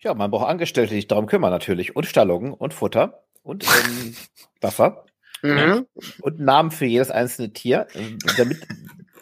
[0.00, 1.96] Ja, man braucht Angestellte, die sich darum kümmern natürlich.
[1.96, 4.16] Und Stallungen und Futter und ähm,
[4.60, 5.04] Wasser.
[5.42, 5.86] Mhm.
[6.20, 8.58] Und Namen für jedes einzelne Tier, äh, damit,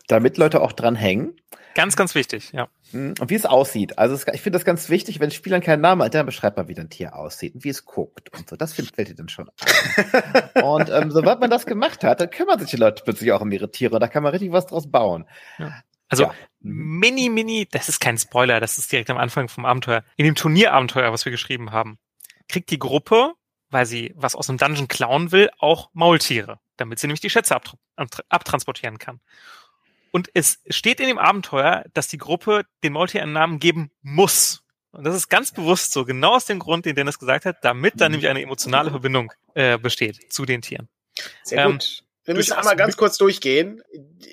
[0.08, 1.36] damit Leute auch dran hängen.
[1.76, 2.68] Ganz, ganz wichtig, ja.
[2.92, 3.98] Hm, und wie es aussieht.
[3.98, 6.78] Also ich finde das ganz wichtig, wenn Spielern keinen Namen hat, dann beschreibt man, wie
[6.78, 8.56] ein Tier aussieht und wie es guckt und so.
[8.56, 10.62] Das fällt dir dann schon ein.
[10.64, 13.52] und ähm, sobald man das gemacht hat, dann kümmern sich die Leute plötzlich auch um
[13.52, 13.98] ihre Tiere.
[13.98, 15.26] Da kann man richtig was draus bauen.
[15.58, 15.82] Ja.
[16.08, 16.34] Also ja.
[16.60, 20.02] mini, mini, das ist kein Spoiler, das ist direkt am Anfang vom Abenteuer.
[20.16, 21.98] In dem Turnierabenteuer, was wir geschrieben haben,
[22.48, 23.34] kriegt die Gruppe,
[23.68, 27.54] weil sie was aus dem Dungeon klauen will, auch Maultiere, damit sie nämlich die Schätze
[28.30, 29.20] abtransportieren kann.
[30.16, 34.62] Und es steht in dem Abenteuer, dass die Gruppe den Maultier einen Namen geben muss.
[34.92, 38.00] Und das ist ganz bewusst so, genau aus dem Grund, den Dennis gesagt hat, damit
[38.00, 40.88] dann nämlich eine emotionale Verbindung äh, besteht zu den Tieren.
[41.42, 42.02] Sehr ähm, gut.
[42.24, 43.82] Wir müssen einmal ganz kurz durchgehen.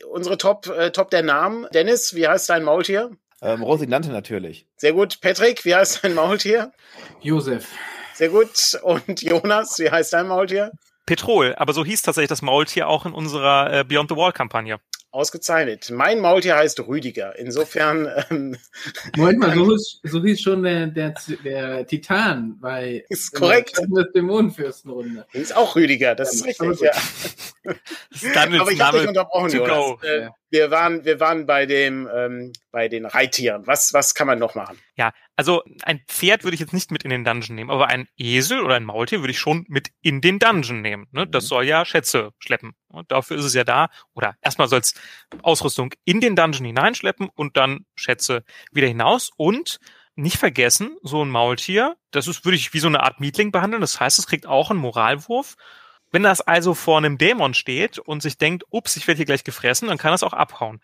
[0.09, 1.67] Unsere Top, äh, Top der Namen.
[1.73, 3.11] Dennis, wie heißt dein Maultier?
[3.41, 4.65] Ähm, Rosinante natürlich.
[4.77, 5.19] Sehr gut.
[5.19, 6.71] Patrick, wie heißt dein Maultier?
[7.19, 7.67] Josef.
[8.13, 8.79] Sehr gut.
[8.83, 10.71] Und Jonas, wie heißt dein Maultier?
[11.05, 14.79] Petrol, aber so hieß tatsächlich das Maultier auch in unserer äh, Beyond the Wall Kampagne.
[15.13, 15.91] Ausgezeichnet.
[15.91, 17.37] Mein Maultier heißt Rüdiger.
[17.37, 18.09] Insofern.
[18.31, 18.57] Ähm,
[19.15, 23.79] Moment mal, so hieß, so hieß schon der, der, der Titan bei ist korrekt.
[23.79, 25.25] der Dämonenfürstenrunde.
[25.33, 26.91] Ist auch Rüdiger, das ist richtig, ja.
[28.35, 30.03] Aber ich habe dich unterbrochen, Jonas.
[30.03, 33.65] Äh, wir waren, wir waren bei dem, ähm, bei den Reittieren.
[33.65, 34.79] Was, was kann man noch machen?
[34.95, 38.07] Ja, also ein Pferd würde ich jetzt nicht mit in den Dungeon nehmen, aber ein
[38.17, 41.07] Esel oder ein Maultier würde ich schon mit in den Dungeon nehmen.
[41.11, 41.25] Ne?
[41.25, 41.47] Das mhm.
[41.47, 42.73] soll ja Schätze schleppen.
[42.87, 43.89] Und dafür ist es ja da.
[44.13, 44.93] Oder erstmal soll es
[45.41, 49.31] Ausrüstung in den Dungeon hineinschleppen und dann Schätze wieder hinaus.
[49.35, 49.79] Und
[50.15, 53.81] nicht vergessen, so ein Maultier, das ist, würde ich wie so eine Art Mietling behandeln.
[53.81, 55.55] Das heißt, es kriegt auch einen Moralwurf
[56.13, 59.43] wenn das also vor einem Dämon steht und sich denkt, ups, ich werde hier gleich
[59.43, 60.79] gefressen, dann kann das auch abhauen.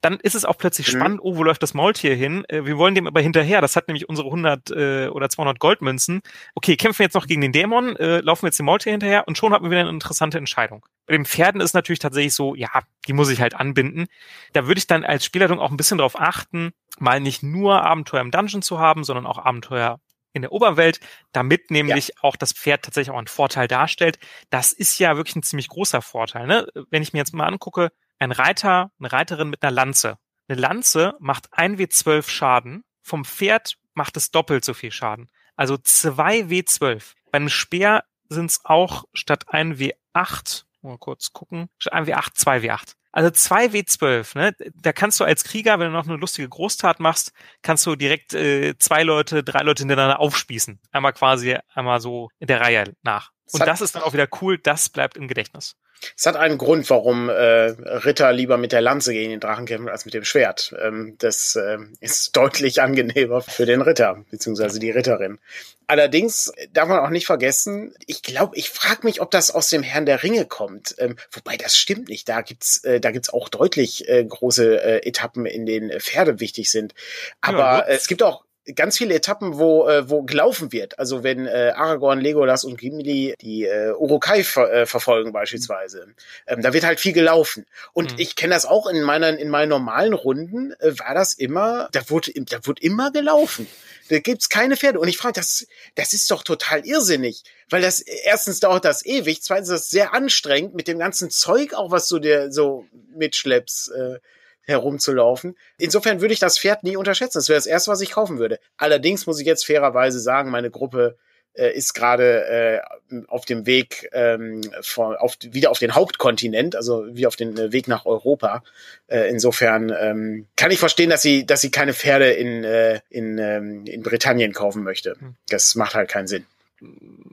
[0.00, 0.98] Dann ist es auch plötzlich mhm.
[0.98, 2.44] spannend, oh, wo läuft das Maultier hin?
[2.48, 3.62] Äh, wir wollen dem aber hinterher.
[3.62, 6.20] Das hat nämlich unsere 100 äh, oder 200 Goldmünzen.
[6.54, 9.26] Okay, kämpfen wir jetzt noch gegen den Dämon, äh, laufen wir jetzt dem Maultier hinterher
[9.26, 10.84] und schon haben wir wieder eine interessante Entscheidung.
[11.06, 12.68] Bei den Pferden ist natürlich tatsächlich so, ja,
[13.06, 14.06] die muss ich halt anbinden.
[14.52, 18.20] Da würde ich dann als Spielleitung auch ein bisschen darauf achten, mal nicht nur Abenteuer
[18.20, 20.00] im Dungeon zu haben, sondern auch Abenteuer
[20.34, 21.00] in der Oberwelt,
[21.32, 22.14] damit nämlich ja.
[22.20, 24.18] auch das Pferd tatsächlich auch einen Vorteil darstellt.
[24.50, 26.46] Das ist ja wirklich ein ziemlich großer Vorteil.
[26.46, 26.66] Ne?
[26.90, 30.18] Wenn ich mir jetzt mal angucke, ein Reiter, eine Reiterin mit einer Lanze.
[30.48, 35.30] Eine Lanze macht 1W12 Schaden, vom Pferd macht es doppelt so viel Schaden.
[35.56, 37.14] Also 2W12.
[37.30, 42.94] Bei einem Speer sind es auch statt 1W8, mal kurz gucken, statt 1W8, 2W8.
[43.16, 44.56] Also 2W12, ne?
[44.74, 48.34] Da kannst du als Krieger, wenn du noch eine lustige Großtat machst, kannst du direkt
[48.34, 50.80] äh, zwei Leute, drei Leute hintereinander aufspießen.
[50.90, 53.30] Einmal quasi, einmal so in der Reihe nach.
[53.52, 55.76] Und das, das ist dann auch wieder cool, das bleibt im Gedächtnis.
[56.16, 59.88] Es hat einen Grund, warum äh, Ritter lieber mit der Lanze gegen den Drachen kämpfen
[59.88, 60.74] als mit dem Schwert.
[60.80, 65.38] Ähm, das äh, ist deutlich angenehmer für den Ritter, beziehungsweise die Ritterin.
[65.86, 69.82] Allerdings darf man auch nicht vergessen, ich glaube, ich frage mich, ob das aus dem
[69.82, 70.94] Herrn der Ringe kommt.
[70.98, 72.28] Ähm, wobei das stimmt nicht.
[72.28, 76.70] Da gibt's, äh, da gibt's auch deutlich äh, große äh, Etappen, in denen Pferde wichtig
[76.70, 76.94] sind.
[77.40, 80.98] Aber ja, es gibt auch ganz viele Etappen, wo, äh, wo gelaufen wird.
[80.98, 86.14] Also wenn äh, Aragorn, Legolas und Gimli die äh, Urukai ver äh, verfolgen beispielsweise.
[86.46, 87.66] Ähm, da wird halt viel gelaufen.
[87.92, 88.18] Und mhm.
[88.18, 92.08] ich kenne das auch in meinen, in meinen normalen Runden, äh, war das immer, da
[92.08, 93.66] wurde, da wurde immer gelaufen.
[94.08, 94.98] Da gibt's keine Pferde.
[94.98, 97.42] Und ich frage, das, das ist doch total irrsinnig.
[97.68, 101.74] Weil das, erstens dauert das ewig, zweitens ist das sehr anstrengend mit dem ganzen Zeug
[101.74, 103.92] auch, was du dir so mitschleppst.
[103.92, 104.18] Äh,
[104.64, 105.56] herumzulaufen.
[105.78, 107.38] Insofern würde ich das Pferd nie unterschätzen.
[107.38, 108.58] Das wäre das erste, was ich kaufen würde.
[108.76, 111.16] Allerdings muss ich jetzt fairerweise sagen, meine Gruppe
[111.54, 117.04] äh, ist gerade äh, auf dem Weg ähm, von, auf, wieder auf den Hauptkontinent, also
[117.10, 118.64] wie auf den äh, Weg nach Europa.
[119.06, 123.38] Äh, insofern ähm, kann ich verstehen, dass sie, dass sie keine Pferde in, äh, in,
[123.38, 125.16] ähm, in Britannien kaufen möchte.
[125.18, 125.36] Hm.
[125.48, 126.46] Das macht halt keinen Sinn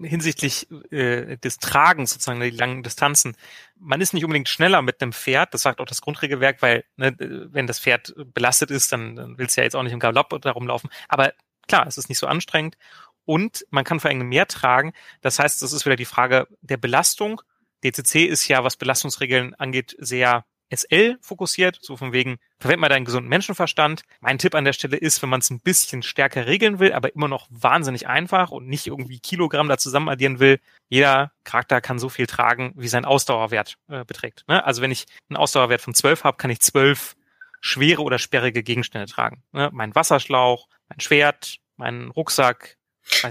[0.01, 3.35] hinsichtlich äh, des Tragens sozusagen die langen Distanzen.
[3.79, 7.15] Man ist nicht unbedingt schneller mit einem Pferd, das sagt auch das Grundregelwerk, weil ne,
[7.17, 10.39] wenn das Pferd belastet ist, dann, dann willst du ja jetzt auch nicht im Galopp
[10.41, 10.89] darum laufen.
[11.07, 11.33] Aber
[11.67, 12.77] klar, es ist nicht so anstrengend
[13.25, 14.93] und man kann vor allem mehr tragen.
[15.21, 17.41] Das heißt, das ist wieder die Frage der Belastung.
[17.83, 23.05] DCC ist ja, was Belastungsregeln angeht, sehr SL fokussiert, so von wegen, verwend mal deinen
[23.05, 24.03] gesunden Menschenverstand.
[24.19, 27.13] Mein Tipp an der Stelle ist, wenn man es ein bisschen stärker regeln will, aber
[27.13, 31.99] immer noch wahnsinnig einfach und nicht irgendwie Kilogramm da zusammen addieren will, jeder Charakter kann
[31.99, 34.45] so viel tragen, wie sein Ausdauerwert äh, beträgt.
[34.47, 34.63] Ne?
[34.63, 37.15] Also wenn ich einen Ausdauerwert von 12 habe, kann ich 12
[37.61, 39.43] schwere oder sperrige Gegenstände tragen.
[39.51, 39.69] Ne?
[39.71, 42.77] Mein Wasserschlauch, mein Schwert, mein Rucksack,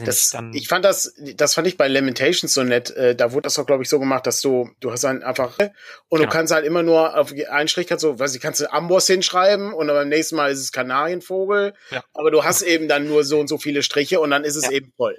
[0.05, 2.91] das, nicht, ich fand das, das fand ich bei Lamentations so nett.
[2.91, 5.59] Äh, da wurde das doch, glaube ich, so gemacht, dass du, du hast dann einfach
[5.59, 5.71] und
[6.11, 6.23] genau.
[6.23, 9.07] du kannst halt immer nur auf einen Strich kannst du, weiß ich, kannst du Amboss
[9.07, 11.75] hinschreiben und dann beim nächsten Mal ist es Kanarienvogel.
[11.91, 12.03] Ja.
[12.15, 14.65] Aber du hast eben dann nur so und so viele Striche und dann ist es
[14.65, 14.73] ja.
[14.73, 15.19] eben voll.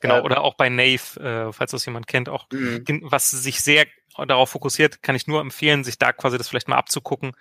[0.00, 3.00] Genau, oder auch bei Nave, äh, falls das jemand kennt, auch mhm.
[3.02, 3.86] was sich sehr
[4.26, 7.32] darauf fokussiert, kann ich nur empfehlen, sich da quasi das vielleicht mal abzugucken.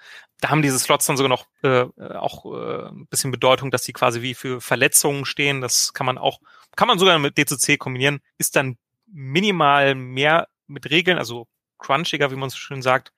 [0.42, 3.94] Da haben diese Slots dann sogar noch äh, auch äh, ein bisschen Bedeutung, dass sie
[3.94, 5.62] quasi wie für Verletzungen stehen.
[5.62, 6.40] Das kann man auch,
[6.78, 12.36] kann man sogar mit DCC kombinieren, ist dann minimal mehr mit Regeln, also crunchiger, wie
[12.36, 13.12] man so schön sagt,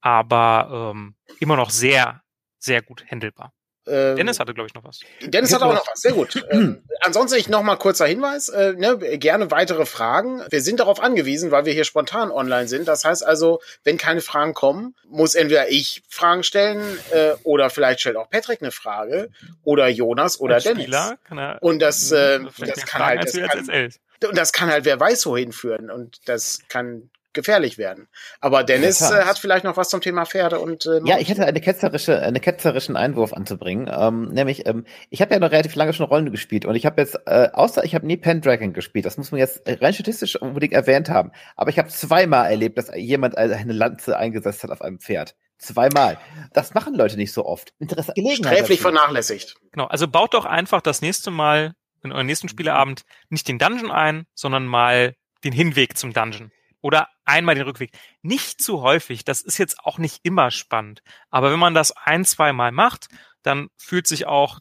[0.00, 2.22] aber ähm, immer noch sehr,
[2.58, 3.52] sehr gut handelbar.
[3.86, 5.00] Ähm, Dennis hatte, glaube ich, noch was.
[5.20, 6.44] Dennis hatte auch noch was, sehr gut.
[6.50, 10.42] ähm, ansonsten ich noch mal kurzer Hinweis, äh, ne, gerne weitere Fragen.
[10.50, 12.88] Wir sind darauf angewiesen, weil wir hier spontan online sind.
[12.88, 18.00] Das heißt also, wenn keine Fragen kommen, muss entweder ich Fragen stellen äh, oder vielleicht
[18.00, 19.30] stellt auch Patrick eine Frage
[19.64, 20.84] oder Jonas oder Als Dennis.
[20.84, 23.90] Spieler kann er, und das, äh, das kann halt, das kann,
[24.28, 28.08] und das kann halt wer weiß wohin führen und das kann gefährlich werden.
[28.40, 31.28] Aber Dennis ja, äh, hat vielleicht noch was zum Thema Pferde und äh, ja, ich
[31.28, 33.88] hätte eine ketzerische, eine ketzerischen Einwurf anzubringen.
[33.96, 37.00] Ähm, nämlich, ähm, ich habe ja noch relativ lange schon Rollen gespielt und ich habe
[37.00, 40.72] jetzt, äh, außer ich habe nie Pendragon gespielt, das muss man jetzt rein statistisch unbedingt
[40.72, 41.30] erwähnt haben.
[41.54, 45.36] Aber ich habe zweimal erlebt, dass jemand eine Lanze eingesetzt hat auf einem Pferd.
[45.58, 46.18] Zweimal.
[46.52, 47.72] Das machen Leute nicht so oft.
[47.78, 48.18] Interessant.
[48.34, 49.54] Sträflich vernachlässigt.
[49.72, 51.72] Genau, also baut doch einfach das nächste Mal
[52.02, 56.50] in eurem nächsten Spieleabend nicht den Dungeon ein, sondern mal den Hinweg zum Dungeon
[56.86, 57.90] oder einmal den Rückweg.
[58.22, 61.02] Nicht zu häufig, das ist jetzt auch nicht immer spannend.
[61.30, 63.08] Aber wenn man das ein, zwei Mal macht,
[63.42, 64.60] dann fühlt sich auch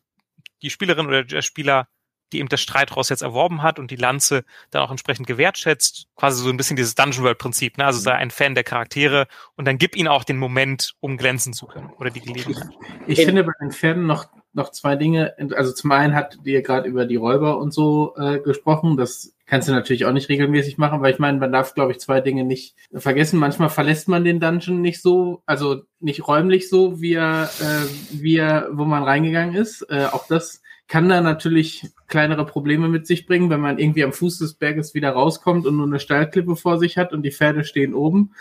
[0.64, 1.88] die Spielerin oder der Spieler,
[2.34, 6.42] die eben das Streitross jetzt erworben hat und die Lanze dann auch entsprechend gewertschätzt, quasi
[6.42, 7.86] so ein bisschen dieses Dungeon World Prinzip, ne?
[7.86, 11.54] also sei ein Fan der Charaktere und dann gib ihnen auch den Moment, um glänzen
[11.54, 12.72] zu können oder die Gelegenheit.
[13.06, 15.36] Ich, ich finde bei den Pferden noch noch zwei Dinge.
[15.56, 18.98] Also zum einen hat ihr gerade über die Räuber und so äh, gesprochen.
[18.98, 22.00] Das kannst du natürlich auch nicht regelmäßig machen, weil ich meine, man darf, glaube ich,
[22.00, 23.38] zwei Dinge nicht vergessen.
[23.38, 28.38] Manchmal verlässt man den Dungeon nicht so, also nicht räumlich so, wie er, äh, wie
[28.38, 29.84] er, wo man reingegangen ist.
[29.90, 34.14] Äh, auch das kann da natürlich kleinere Probleme mit sich bringen, wenn man irgendwie am
[34.14, 37.64] Fuß des Berges wieder rauskommt und nur eine Steilklippe vor sich hat und die Pferde
[37.64, 38.34] stehen oben.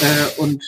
[0.00, 0.64] Äh, und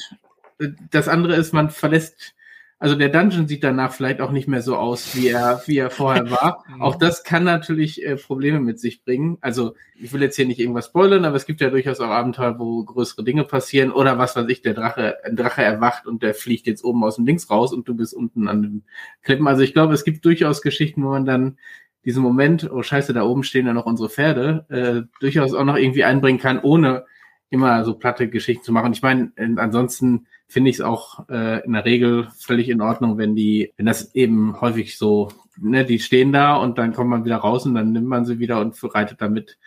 [0.58, 2.34] äh, das andere ist, man verlässt
[2.80, 5.90] also der Dungeon sieht danach vielleicht auch nicht mehr so aus, wie er, wie er
[5.90, 6.64] vorher war.
[6.80, 9.36] Auch das kann natürlich äh, Probleme mit sich bringen.
[9.42, 12.58] Also ich will jetzt hier nicht irgendwas spoilern, aber es gibt ja durchaus auch Abenteuer,
[12.58, 16.32] wo größere Dinge passieren oder was weiß ich, der Drache, ein Drache erwacht und der
[16.32, 18.84] fliegt jetzt oben aus dem Dings raus und du bist unten an den
[19.22, 19.46] Klippen.
[19.46, 21.58] Also ich glaube, es gibt durchaus Geschichten, wo man dann
[22.06, 25.76] diesen Moment, oh scheiße, da oben stehen ja noch unsere Pferde, äh, durchaus auch noch
[25.76, 27.04] irgendwie einbringen kann, ohne
[27.50, 28.94] immer so platte Geschichten zu machen.
[28.94, 33.36] Ich meine, ansonsten finde ich es auch äh, in der Regel völlig in Ordnung, wenn
[33.36, 37.36] die, wenn das eben häufig so, ne, die stehen da und dann kommt man wieder
[37.36, 39.58] raus und dann nimmt man sie wieder und reitet damit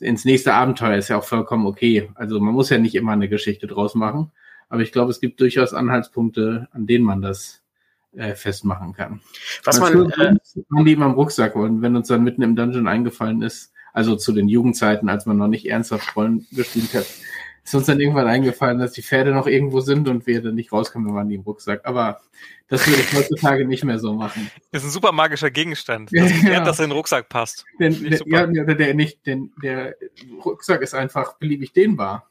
[0.00, 0.96] ins nächste Abenteuer.
[0.96, 2.10] Ist ja auch vollkommen okay.
[2.16, 4.32] Also man muss ja nicht immer eine Geschichte draus machen.
[4.68, 7.62] Aber ich glaube, es gibt durchaus Anhaltspunkte, an denen man das
[8.16, 9.20] äh, festmachen kann.
[9.64, 13.42] Was man, äh, die immer im Rucksack wollen, wenn uns dann mitten im Dungeon eingefallen
[13.42, 17.06] ist, also zu den Jugendzeiten, als man noch nicht ernsthaft Rollen gespielt hat,
[17.64, 20.72] ist uns dann irgendwann eingefallen, dass die Pferde noch irgendwo sind und wir dann nicht
[20.72, 21.82] rauskommen, wir waren die im Rucksack.
[21.84, 22.20] Aber
[22.68, 24.50] das würde ich heutzutage nicht mehr so machen.
[24.72, 26.10] Das ist ein super magischer Gegenstand.
[26.22, 26.36] Das Ja.
[26.38, 27.64] Pferd, das in den Rucksack passt.
[27.78, 29.94] Ich der, ja, der, nicht, denn, der
[30.44, 32.28] Rucksack ist einfach beliebig dehnbar.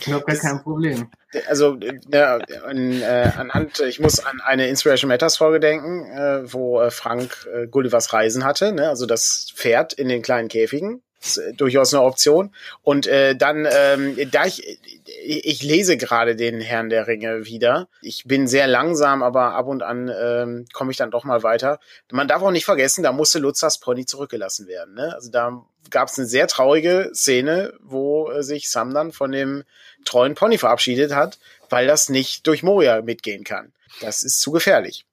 [0.00, 1.08] Ich habe gar kein Problem.
[1.48, 6.80] Also äh, an, äh, anhand, ich muss an eine Inspiration Matters Folge denken, äh, wo
[6.80, 8.88] äh, Frank äh, Gullivers Reisen hatte, ne?
[8.88, 11.02] also das Pferd in den kleinen Käfigen.
[11.22, 12.54] Ist, äh, durchaus eine Option.
[12.82, 14.78] Und äh, dann, ähm, da ich,
[15.24, 17.88] ich, ich lese gerade den Herrn der Ringe wieder.
[18.00, 21.78] Ich bin sehr langsam, aber ab und an ähm, komme ich dann doch mal weiter.
[22.10, 24.94] Man darf auch nicht vergessen, da musste Lutzas Pony zurückgelassen werden.
[24.94, 25.14] Ne?
[25.14, 29.64] Also da gab es eine sehr traurige Szene, wo äh, sich Sam dann von dem
[30.04, 31.38] treuen Pony verabschiedet hat,
[31.70, 33.72] weil das nicht durch Moria mitgehen kann.
[34.00, 35.06] Das ist zu gefährlich.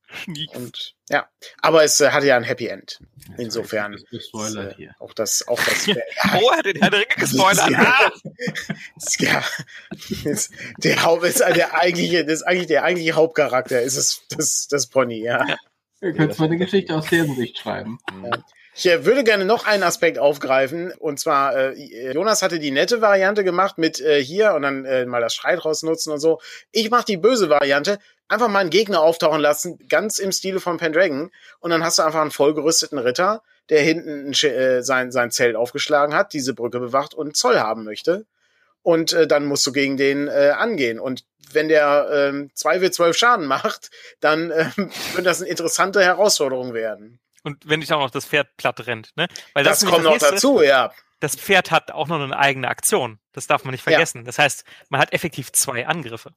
[0.55, 1.28] Und ja,
[1.62, 2.99] aber es äh, hatte ja ein Happy End.
[3.38, 3.93] Insofern.
[3.93, 4.95] Das gespoilert Äh, hier.
[4.99, 5.86] Auch das, auch das.
[5.86, 5.95] ja,
[6.41, 7.70] Oh, er hat den Herr der Ringe gespoilert.
[7.70, 8.12] Ja,
[10.24, 14.68] ist der Haupt ist der eigentliche, das ist eigentlich der eigentliche Hauptcharakter ist es das,
[14.68, 15.45] das Pony, ja.
[16.01, 17.99] Ihr könnt mal eine Geschichte aus deren Sicht schreiben.
[18.80, 20.94] Ich äh, würde gerne noch einen Aspekt aufgreifen.
[21.00, 25.06] Und zwar, äh, Jonas hatte die nette Variante gemacht mit äh, hier und dann äh,
[25.06, 26.40] mal das Schreit rausnutzen und so.
[26.72, 28.00] Ich mache die böse Variante.
[28.30, 31.30] Einfach mal einen Gegner auftauchen lassen, ganz im Stile von Pendragon.
[31.60, 36.16] Und dann hast du einfach einen vollgerüsteten Ritter, der hinten äh, sein, sein Zelt aufgeschlagen
[36.16, 38.28] hat, diese Brücke bewacht und Zoll haben möchte.
[38.82, 41.02] Und äh, dann musst du gegen den äh, angehen.
[41.02, 47.20] Und wenn der ähm, 2w12 Schaden macht, dann ähm, wird das eine interessante Herausforderung werden.
[47.44, 49.28] Und wenn nicht auch noch das Pferd platt rennt, ne?
[49.54, 50.48] Weil Das, ist kommt nämlich noch nächste.
[50.50, 50.92] dazu, ja.
[51.22, 53.20] Das Pferd hat auch noch eine eigene Aktion.
[53.34, 53.92] Das darf man nicht Ja.
[53.92, 54.24] vergessen.
[54.26, 56.32] Das heißt, man hat effektiv zwei Angriffe.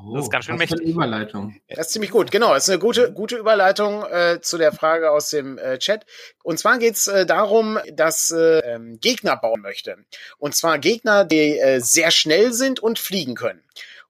[0.00, 0.94] Oh, Das ist ganz schön was für eine mächtig.
[0.94, 1.60] Überleitung.
[1.68, 2.30] Das ist ziemlich gut.
[2.30, 6.06] Genau, das ist eine gute, gute Überleitung äh, zu der Frage aus dem äh, Chat.
[6.44, 9.96] Und zwar geht's äh, darum, dass äh, ähm, Gegner bauen möchte.
[10.38, 13.64] Und zwar Gegner, die äh, sehr schnell sind und fliegen können.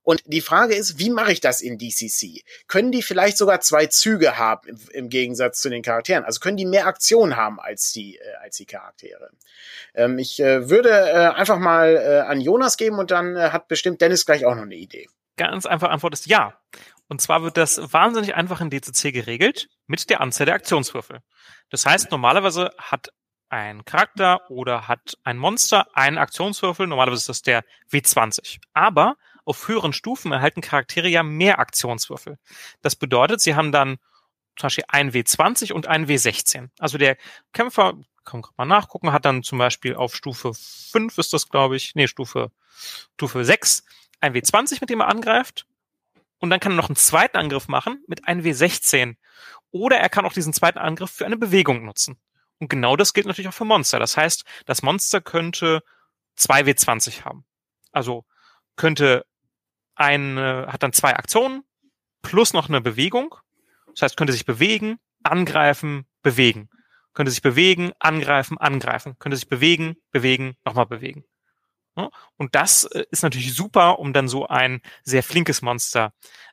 [0.08, 2.42] Und die Frage ist, wie mache ich das in DCC?
[2.66, 6.24] Können die vielleicht sogar zwei Züge haben im, im Gegensatz zu den Charakteren?
[6.24, 9.28] Also können die mehr Aktion haben als die, äh, als die Charaktere?
[9.94, 13.68] Ähm, ich äh, würde äh, einfach mal äh, an Jonas geben und dann äh, hat
[13.68, 15.08] bestimmt Dennis gleich auch noch eine Idee.
[15.36, 16.58] Ganz einfach Antwort ist ja.
[17.08, 21.18] Und zwar wird das wahnsinnig einfach in DCC geregelt mit der Anzahl der Aktionswürfel.
[21.68, 23.08] Das heißt, normalerweise hat
[23.50, 26.86] ein Charakter oder hat ein Monster einen Aktionswürfel.
[26.86, 28.58] Normalerweise ist das der W20.
[28.72, 29.16] Aber
[29.48, 32.38] auf höheren Stufen erhalten Charaktere ja mehr Aktionswürfel.
[32.82, 33.98] Das bedeutet, sie haben dann
[34.56, 36.68] zum Beispiel ein W20 und ein W16.
[36.78, 37.16] Also der
[37.52, 37.94] Kämpfer,
[38.24, 41.94] kann man mal nachgucken, hat dann zum Beispiel auf Stufe 5 ist das, glaube ich,
[41.94, 42.50] nee, Stufe,
[43.14, 43.84] Stufe 6
[44.20, 45.66] ein W20, mit dem er angreift.
[46.38, 49.16] Und dann kann er noch einen zweiten Angriff machen mit einem W16.
[49.70, 52.18] Oder er kann auch diesen zweiten Angriff für eine Bewegung nutzen.
[52.58, 53.98] Und genau das gilt natürlich auch für Monster.
[53.98, 55.82] Das heißt, das Monster könnte
[56.36, 57.44] zwei W20 haben.
[57.92, 58.24] Also
[58.76, 59.24] könnte
[59.98, 61.64] eine, hat dann zwei Aktionen
[62.22, 63.34] plus noch eine Bewegung.
[63.94, 66.68] Das heißt, könnte sich bewegen, angreifen, bewegen.
[67.14, 69.18] Könnte sich bewegen, angreifen, angreifen.
[69.18, 71.24] Könnte sich bewegen, bewegen, nochmal bewegen.
[72.36, 76.12] Und das äh, ist natürlich super, um dann so ein sehr flinkes Monster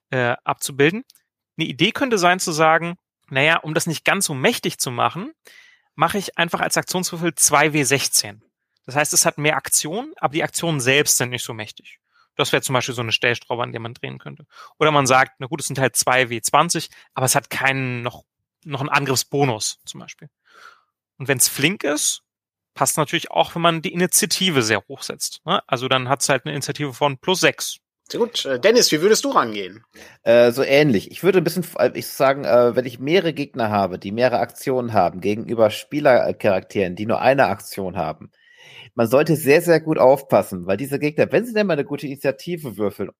[0.09, 1.03] äh, abzubilden.
[1.57, 2.95] Eine Idee könnte sein zu sagen,
[3.29, 5.33] naja, um das nicht ganz so mächtig zu machen,
[5.95, 8.41] mache ich einfach als Aktionswürfel 2W16.
[8.85, 11.99] Das heißt, es hat mehr Aktion, aber die Aktionen selbst sind nicht so mächtig.
[12.35, 14.45] Das wäre zum Beispiel so eine Stellschraube, an der man drehen könnte.
[14.79, 18.23] Oder man sagt, na gut, es sind halt 2W20, aber es hat keinen noch,
[18.63, 20.29] noch einen Angriffsbonus zum Beispiel.
[21.17, 22.23] Und wenn es flink ist,
[22.73, 25.41] passt natürlich auch, wenn man die Initiative sehr hoch setzt.
[25.45, 25.61] Ne?
[25.67, 27.77] Also dann hat es halt eine Initiative von plus 6.
[28.07, 28.45] Sehr gut.
[28.45, 29.83] Äh, Dennis, wie würdest du rangehen?
[30.21, 31.09] Äh, so ähnlich.
[31.09, 34.39] Ich würde ein bisschen, äh, ich sagen, äh, wenn ich mehrere Gegner habe, die mehrere
[34.39, 38.29] Aktionen haben, gegenüber Spielercharakteren, die nur eine Aktion haben,
[38.95, 42.07] man sollte sehr, sehr gut aufpassen, weil diese Gegner, wenn sie denn mal eine gute
[42.07, 43.11] Initiative würfeln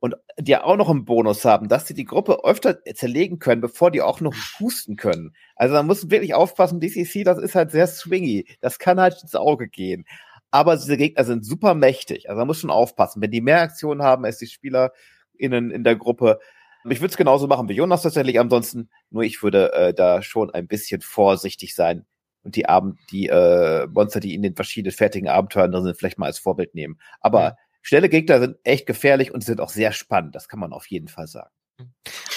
[0.00, 3.90] und die auch noch einen Bonus haben, dass sie die Gruppe öfter zerlegen können, bevor
[3.90, 5.34] die auch noch husten können.
[5.54, 8.46] Also man muss wirklich aufpassen, DCC, das ist halt sehr swingy.
[8.60, 10.06] Das kann halt ins Auge gehen.
[10.50, 12.28] Aber diese Gegner sind super mächtig.
[12.28, 13.22] Also man muss schon aufpassen.
[13.22, 16.40] Wenn die mehr Aktionen haben als die SpielerInnen in der Gruppe,
[16.88, 20.50] ich würde es genauso machen wie Jonas tatsächlich ansonsten, nur ich würde äh, da schon
[20.50, 22.06] ein bisschen vorsichtig sein
[22.42, 26.18] und die Abend, die äh, Monster, die in den verschiedenen fertigen Abenteuern drin sind, vielleicht
[26.18, 26.98] mal als Vorbild nehmen.
[27.20, 27.56] Aber Ja.
[27.82, 30.34] schnelle Gegner sind echt gefährlich und sind auch sehr spannend.
[30.34, 31.50] Das kann man auf jeden Fall sagen.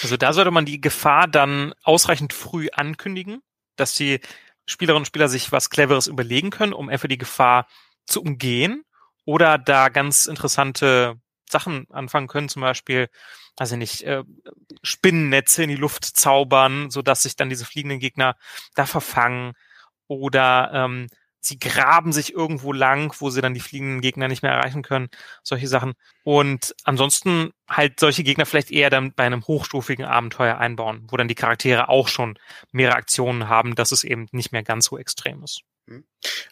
[0.02, 3.42] Also da sollte man die Gefahr dann ausreichend früh ankündigen,
[3.76, 4.20] dass die
[4.66, 7.66] Spielerinnen und Spieler sich was Cleveres überlegen können, um einfach die Gefahr
[8.06, 8.82] zu umgehen
[9.24, 11.14] oder da ganz interessante
[11.48, 13.08] Sachen anfangen können, zum Beispiel,
[13.56, 14.24] also nicht, äh,
[14.82, 18.36] Spinnennetze in die Luft zaubern, so dass sich dann diese fliegenden Gegner
[18.74, 19.52] da verfangen
[20.08, 21.08] oder ähm,
[21.40, 25.08] sie graben sich irgendwo lang, wo sie dann die fliegenden Gegner nicht mehr erreichen können,
[25.42, 25.94] solche Sachen.
[26.24, 31.28] Und ansonsten halt solche Gegner vielleicht eher dann bei einem hochstufigen Abenteuer einbauen, wo dann
[31.28, 32.38] die Charaktere auch schon
[32.72, 35.62] mehrere Aktionen haben, dass es eben nicht mehr ganz so extrem ist.
[35.86, 36.04] Hm.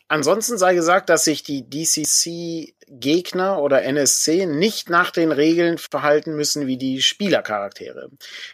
[0.09, 6.67] Ansonsten sei gesagt, dass sich die DCC-Gegner oder NSC nicht nach den Regeln verhalten müssen
[6.67, 8.11] wie die Spielercharaktere.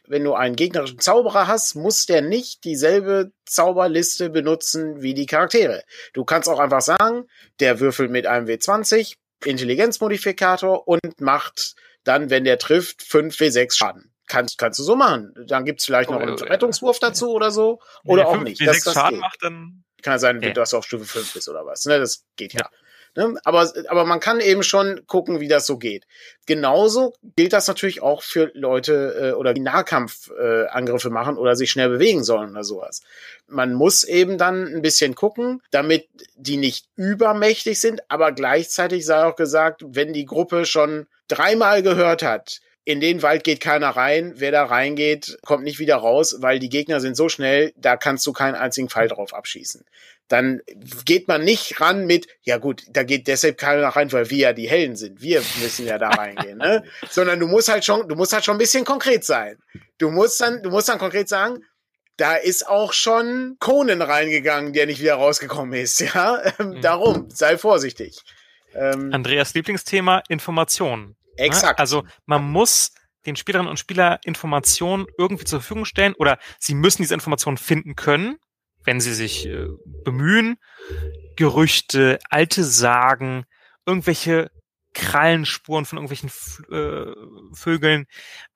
[0.07, 5.83] Wenn du einen gegnerischen Zauberer hast, muss der nicht dieselbe Zauberliste benutzen wie die Charaktere.
[6.15, 7.27] Du kannst auch einfach sagen,
[7.59, 11.75] der würfelt mit einem W20, Intelligenzmodifikator und macht
[12.05, 14.13] dann, wenn der trifft, 5 W6 Schaden.
[14.27, 15.35] Kannst, kannst du so machen.
[15.49, 17.81] Dann gibt's vielleicht noch einen Rettungswurf dazu oder so.
[18.05, 18.61] Oder auch nicht.
[18.61, 20.53] Wenn 6 Schaden macht, dann kann ja sein, ja.
[20.53, 21.85] dass du auf Stufe 5 bist oder was.
[21.87, 21.99] Ne?
[21.99, 22.61] Das geht ja.
[22.61, 22.71] ja.
[23.17, 23.35] Ne?
[23.45, 26.07] Aber, aber man kann eben schon gucken, wie das so geht.
[26.47, 31.71] Genauso gilt das natürlich auch für Leute äh, oder die Nahkampfangriffe äh, machen oder sich
[31.71, 33.03] schnell bewegen sollen oder sowas.
[33.49, 39.25] Man muss eben dann ein bisschen gucken, damit die nicht übermächtig sind, aber gleichzeitig sei
[39.25, 42.61] auch gesagt, wenn die Gruppe schon dreimal gehört hat,
[42.91, 44.35] in den Wald geht keiner rein.
[44.37, 48.27] Wer da reingeht, kommt nicht wieder raus, weil die Gegner sind so schnell, da kannst
[48.27, 49.85] du keinen einzigen Pfeil drauf abschießen.
[50.27, 50.61] Dann
[51.05, 54.53] geht man nicht ran mit, ja gut, da geht deshalb keiner rein, weil wir ja
[54.53, 55.23] die Hellen sind.
[55.23, 56.83] Wir müssen ja da reingehen, ne?
[57.11, 59.59] Sondern du musst halt schon, du musst halt schon ein bisschen konkret sein.
[59.99, 61.65] Du musst dann, du musst dann konkret sagen,
[62.17, 66.43] da ist auch schon Conan reingegangen, der nicht wieder rausgekommen ist, ja?
[66.59, 66.81] Mhm.
[66.81, 68.21] Darum, sei vorsichtig.
[68.75, 71.17] Ähm, Andreas Lieblingsthema, Informationen.
[71.41, 71.47] Ne?
[71.47, 71.81] Exakt.
[71.81, 72.93] Also man muss
[73.27, 77.97] den Spielerinnen und Spieler Informationen irgendwie zur Verfügung stellen oder sie müssen diese Informationen finden
[77.97, 78.39] können,
[78.85, 79.67] wenn sie sich äh,
[80.05, 80.57] bemühen.
[81.37, 83.45] Gerüchte, alte Sagen,
[83.87, 84.51] irgendwelche
[84.93, 86.31] Krallenspuren von irgendwelchen
[86.73, 87.15] äh,
[87.55, 88.07] Vögeln,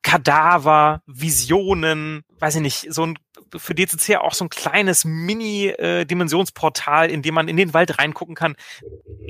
[0.03, 3.17] Kadaver, Visionen, weiß ich nicht, so ein
[3.57, 8.35] für DCC auch so ein kleines Mini-Dimensionsportal, äh, in dem man in den Wald reingucken
[8.35, 8.57] kann.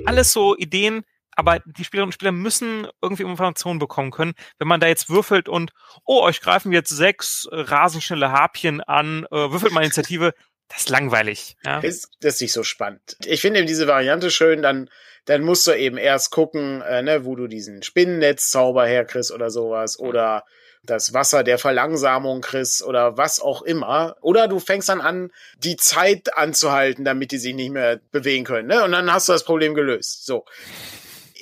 [0.06, 1.04] Alles so Ideen,
[1.36, 4.34] aber die Spielerinnen und Spieler müssen irgendwie Informationen bekommen können.
[4.58, 5.72] Wenn man da jetzt würfelt und,
[6.04, 10.34] oh, euch greifen jetzt sechs äh, rasend schnelle Harpien an, äh, würfelt mal Initiative,
[10.68, 11.56] das ist langweilig.
[11.64, 11.80] Ja?
[11.80, 13.16] Ist, das ist nicht so spannend.
[13.24, 14.88] Ich finde eben diese Variante schön, dann,
[15.26, 19.98] dann musst du eben erst gucken, äh, ne, wo du diesen Spinnennetzzauber herkriegst oder sowas,
[19.98, 20.06] mhm.
[20.08, 20.44] oder
[20.86, 24.16] das Wasser der Verlangsamung kriegst oder was auch immer.
[24.20, 28.68] Oder du fängst dann an, die Zeit anzuhalten, damit die sich nicht mehr bewegen können.
[28.68, 28.84] Ne?
[28.84, 30.26] Und dann hast du das Problem gelöst.
[30.26, 30.44] So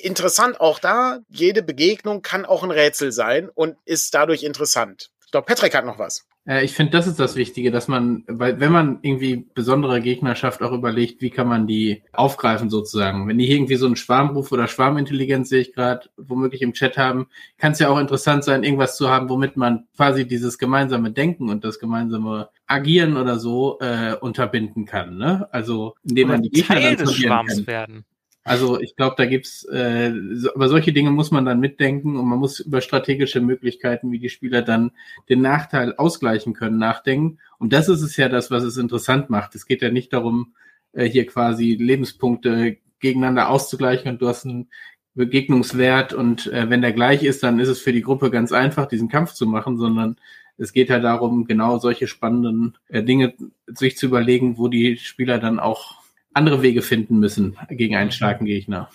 [0.03, 5.09] interessant auch da, jede Begegnung kann auch ein Rätsel sein und ist dadurch interessant.
[5.25, 6.25] Ich glaube, Patrick hat noch was.
[6.45, 10.35] Äh, ich finde, das ist das Wichtige, dass man, weil wenn man irgendwie besondere Gegner
[10.35, 13.27] schafft, auch überlegt, wie kann man die aufgreifen sozusagen.
[13.27, 17.27] Wenn die irgendwie so einen Schwarmruf oder Schwarmintelligenz, sehe ich gerade, womöglich im Chat haben,
[17.57, 21.49] kann es ja auch interessant sein, irgendwas zu haben, womit man quasi dieses gemeinsame Denken
[21.49, 25.17] und das gemeinsame Agieren oder so äh, unterbinden kann.
[25.17, 25.47] Ne?
[25.51, 27.67] Also indem oder man die Gegner Teil dann des Schwarms kann.
[27.67, 28.05] werden.
[28.43, 32.27] Also ich glaube, da gibt's, äh, so, aber solche Dinge muss man dann mitdenken und
[32.27, 34.91] man muss über strategische Möglichkeiten, wie die Spieler dann
[35.29, 37.39] den Nachteil ausgleichen können, nachdenken.
[37.57, 39.55] Und das ist es ja das, was es interessant macht.
[39.55, 40.55] Es geht ja nicht darum,
[40.91, 44.69] äh, hier quasi Lebenspunkte gegeneinander auszugleichen und du hast einen
[45.15, 48.87] Begegnungswert und äh, wenn der gleich ist, dann ist es für die Gruppe ganz einfach,
[48.87, 50.17] diesen Kampf zu machen, sondern
[50.57, 53.33] es geht ja darum, genau solche spannenden äh, Dinge
[53.67, 56.02] sich zu überlegen, wo die Spieler dann auch
[56.33, 58.13] andere Wege finden müssen gegen einen mhm.
[58.13, 58.89] starken Gegner.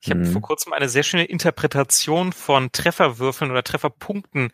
[0.00, 0.32] Ich habe mhm.
[0.32, 4.50] vor kurzem eine sehr schöne Interpretation von Trefferwürfeln oder Trefferpunkten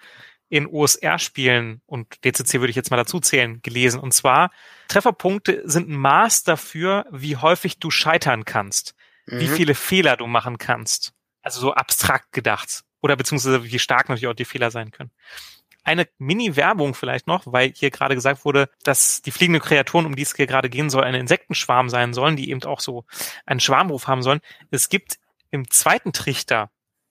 [0.48, 4.00] in OSR-Spielen und DCC würde ich jetzt mal dazu zählen, gelesen.
[4.00, 4.50] Und zwar,
[4.88, 8.94] Trefferpunkte sind ein Maß dafür, wie häufig du scheitern kannst,
[9.26, 9.40] mhm.
[9.40, 11.14] wie viele Fehler du machen kannst.
[11.42, 12.82] Also so abstrakt gedacht.
[13.00, 15.10] Oder beziehungsweise wie stark natürlich auch die Fehler sein können
[15.84, 20.22] eine Mini-Werbung vielleicht noch, weil hier gerade gesagt wurde, dass die fliegenden Kreaturen, um die
[20.22, 23.04] es hier gerade gehen soll, ein Insektenschwarm sein sollen, die eben auch so
[23.46, 24.40] einen Schwarmruf haben sollen.
[24.70, 25.18] Es gibt
[25.50, 26.70] im zweiten Trichter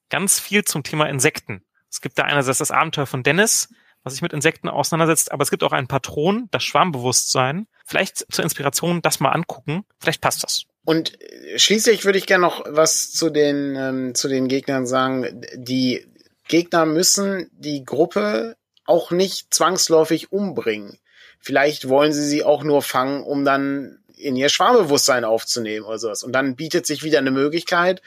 [0.10, 1.64] ganz viel zum Thema Insekten.
[1.90, 3.70] Es gibt da einerseits das Abenteuer von Dennis,
[4.04, 7.68] was sich mit Insekten auseinandersetzt, aber es gibt auch einen Patron, das Schwarmbewusstsein.
[7.86, 9.84] Vielleicht zur Inspiration das mal angucken.
[10.00, 10.64] Vielleicht passt das.
[10.84, 11.18] Und
[11.56, 15.46] schließlich würde ich gerne noch was zu den, ähm, zu den Gegnern sagen.
[15.56, 16.08] Die
[16.48, 20.98] Gegner müssen die Gruppe auch nicht zwangsläufig umbringen.
[21.40, 26.24] Vielleicht wollen sie sie auch nur fangen, um dann in ihr Schwarmbewusstsein aufzunehmen oder sowas.
[26.24, 28.02] Und dann bietet sich wieder eine Möglichkeit,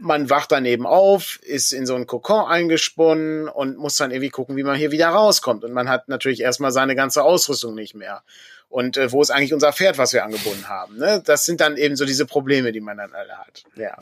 [0.00, 4.30] man wacht dann eben auf, ist in so einen Kokon eingesponnen und muss dann irgendwie
[4.30, 5.62] gucken, wie man hier wieder rauskommt.
[5.64, 8.22] Und man hat natürlich erstmal seine ganze Ausrüstung nicht mehr.
[8.68, 10.96] Und äh, wo ist eigentlich unser Pferd, was wir angebunden haben?
[10.96, 11.20] Ne?
[11.24, 13.64] Das sind dann eben so diese Probleme, die man dann alle hat.
[13.74, 13.96] Ja.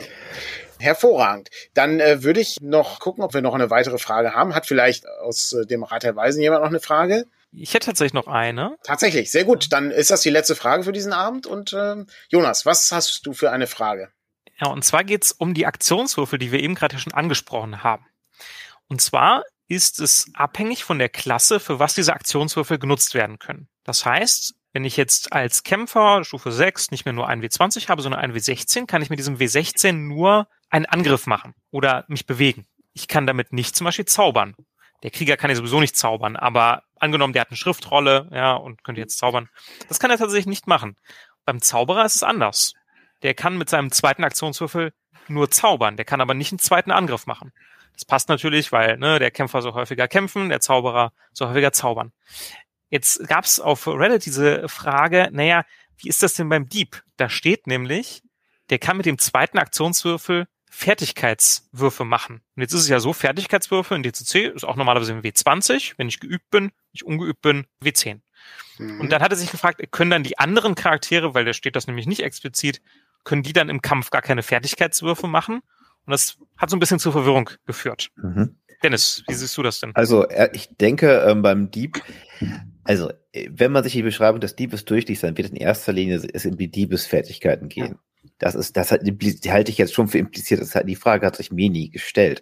[0.77, 1.49] Hervorragend.
[1.73, 4.53] Dann äh, würde ich noch gucken, ob wir noch eine weitere Frage haben.
[4.53, 7.25] Hat vielleicht aus äh, dem Rat der Weisen jemand noch eine Frage?
[7.51, 8.75] Ich hätte tatsächlich noch eine.
[8.83, 9.73] Tatsächlich, sehr gut.
[9.73, 11.47] Dann ist das die letzte Frage für diesen Abend.
[11.47, 14.09] Und ähm, Jonas, was hast du für eine Frage?
[14.59, 18.05] Ja, und zwar geht's um die Aktionswürfel, die wir eben gerade schon angesprochen haben.
[18.87, 23.69] Und zwar ist es abhängig von der Klasse, für was diese Aktionswürfel genutzt werden können.
[23.83, 28.01] Das heißt, wenn ich jetzt als Kämpfer Stufe 6 nicht mehr nur einen W20 habe,
[28.01, 32.67] sondern einen W16, kann ich mit diesem W16 nur einen Angriff machen oder mich bewegen.
[32.93, 34.55] Ich kann damit nicht zum Beispiel zaubern.
[35.03, 38.83] Der Krieger kann ja sowieso nicht zaubern, aber angenommen, der hat eine Schriftrolle, ja, und
[38.83, 39.49] könnte jetzt zaubern.
[39.87, 40.97] Das kann er tatsächlich nicht machen.
[41.45, 42.73] Beim Zauberer ist es anders.
[43.23, 44.93] Der kann mit seinem zweiten Aktionswürfel
[45.27, 47.51] nur zaubern, der kann aber nicht einen zweiten Angriff machen.
[47.93, 52.13] Das passt natürlich, weil ne, der Kämpfer soll häufiger kämpfen, der Zauberer soll häufiger zaubern.
[52.89, 55.65] Jetzt gab es auf Reddit diese Frage, naja,
[55.97, 57.03] wie ist das denn beim Dieb?
[57.17, 58.23] Da steht nämlich,
[58.69, 62.41] der kann mit dem zweiten Aktionswürfel Fertigkeitswürfe machen.
[62.55, 66.07] Und jetzt ist es ja so, Fertigkeitswürfe in DCC ist auch normalerweise ein W20, wenn
[66.07, 68.21] ich geübt bin, wenn ich ungeübt bin, W10.
[68.77, 69.01] Mhm.
[69.01, 71.87] Und dann hat er sich gefragt, können dann die anderen Charaktere, weil da steht das
[71.87, 72.81] nämlich nicht explizit,
[73.23, 75.61] können die dann im Kampf gar keine Fertigkeitswürfe machen?
[76.05, 78.09] Und das hat so ein bisschen zur Verwirrung geführt.
[78.15, 78.55] Mhm.
[78.81, 79.93] Dennis, wie siehst du das denn?
[79.95, 82.01] Also ich denke ähm, beim Dieb,
[82.83, 86.21] also äh, wenn man sich die Beschreibung des Diebes durchliest, dann wird in erster Linie
[86.33, 87.99] es um die Diebesfertigkeiten gehen.
[88.39, 90.61] Das ist, das hat, die halte ich jetzt schon für impliziert.
[90.61, 92.41] Das hat, die Frage hat sich mir nie gestellt.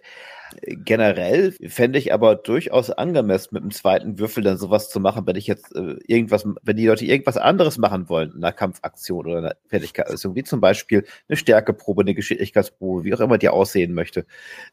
[0.62, 5.36] Generell fände ich aber durchaus angemessen, mit dem zweiten Würfel dann sowas zu machen, wenn
[5.36, 9.38] ich jetzt äh, irgendwas, wenn die Leute irgendwas anderes machen wollen, in einer Kampfaktion oder
[9.38, 13.92] einer Fertigkeit, also wie zum Beispiel eine Stärkeprobe, eine Geschicklichkeitsprobe, wie auch immer die aussehen
[13.92, 14.24] möchte.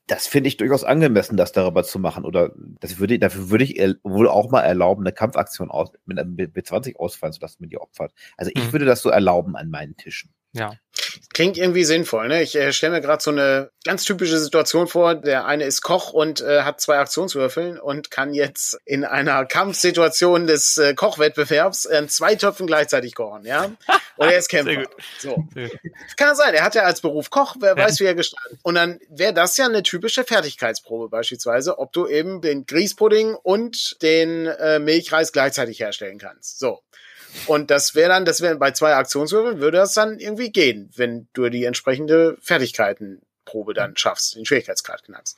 [0.08, 2.26] Das finde ich durchaus angemessen, das darüber zu machen.
[2.26, 6.36] Oder das würde, dafür würde ich wohl auch mal erlauben, eine Kampfaktion aus, mit einem
[6.36, 8.14] B20 ausfallen zu lassen, wenn die opfert.
[8.38, 8.72] Also ich mhm.
[8.72, 10.30] würde das so erlauben an meinen Tischen.
[10.56, 10.74] Ja.
[11.34, 12.42] Klingt irgendwie sinnvoll, ne?
[12.42, 15.16] Ich äh, stelle mir gerade so eine ganz typische Situation vor.
[15.16, 20.48] Der eine ist Koch und äh, hat zwei Aktionswürfeln und kann jetzt in einer Kampfsituation
[20.48, 23.66] des äh, Kochwettbewerbs äh, zwei Töpfen gleichzeitig kochen, ja?
[24.16, 24.84] Und er ist Kämpfer.
[25.20, 25.46] So.
[26.16, 26.54] Kann sein.
[26.54, 27.84] Er hat ja als Beruf Koch, wer ja.
[27.84, 28.60] weiß, wie er gestaltet.
[28.64, 34.02] Und dann wäre das ja eine typische Fertigkeitsprobe beispielsweise, ob du eben den Grießpudding und
[34.02, 36.60] den äh, Milchreis gleichzeitig herstellen kannst.
[36.60, 36.82] So.
[37.48, 41.28] Und das wäre dann, das wäre bei zwei Aktionswürfeln würde das dann irgendwie gehen, wenn
[41.34, 45.38] du die entsprechende Fertigkeitenprobe dann schaffst, den Schwierigkeitsgrad knackst.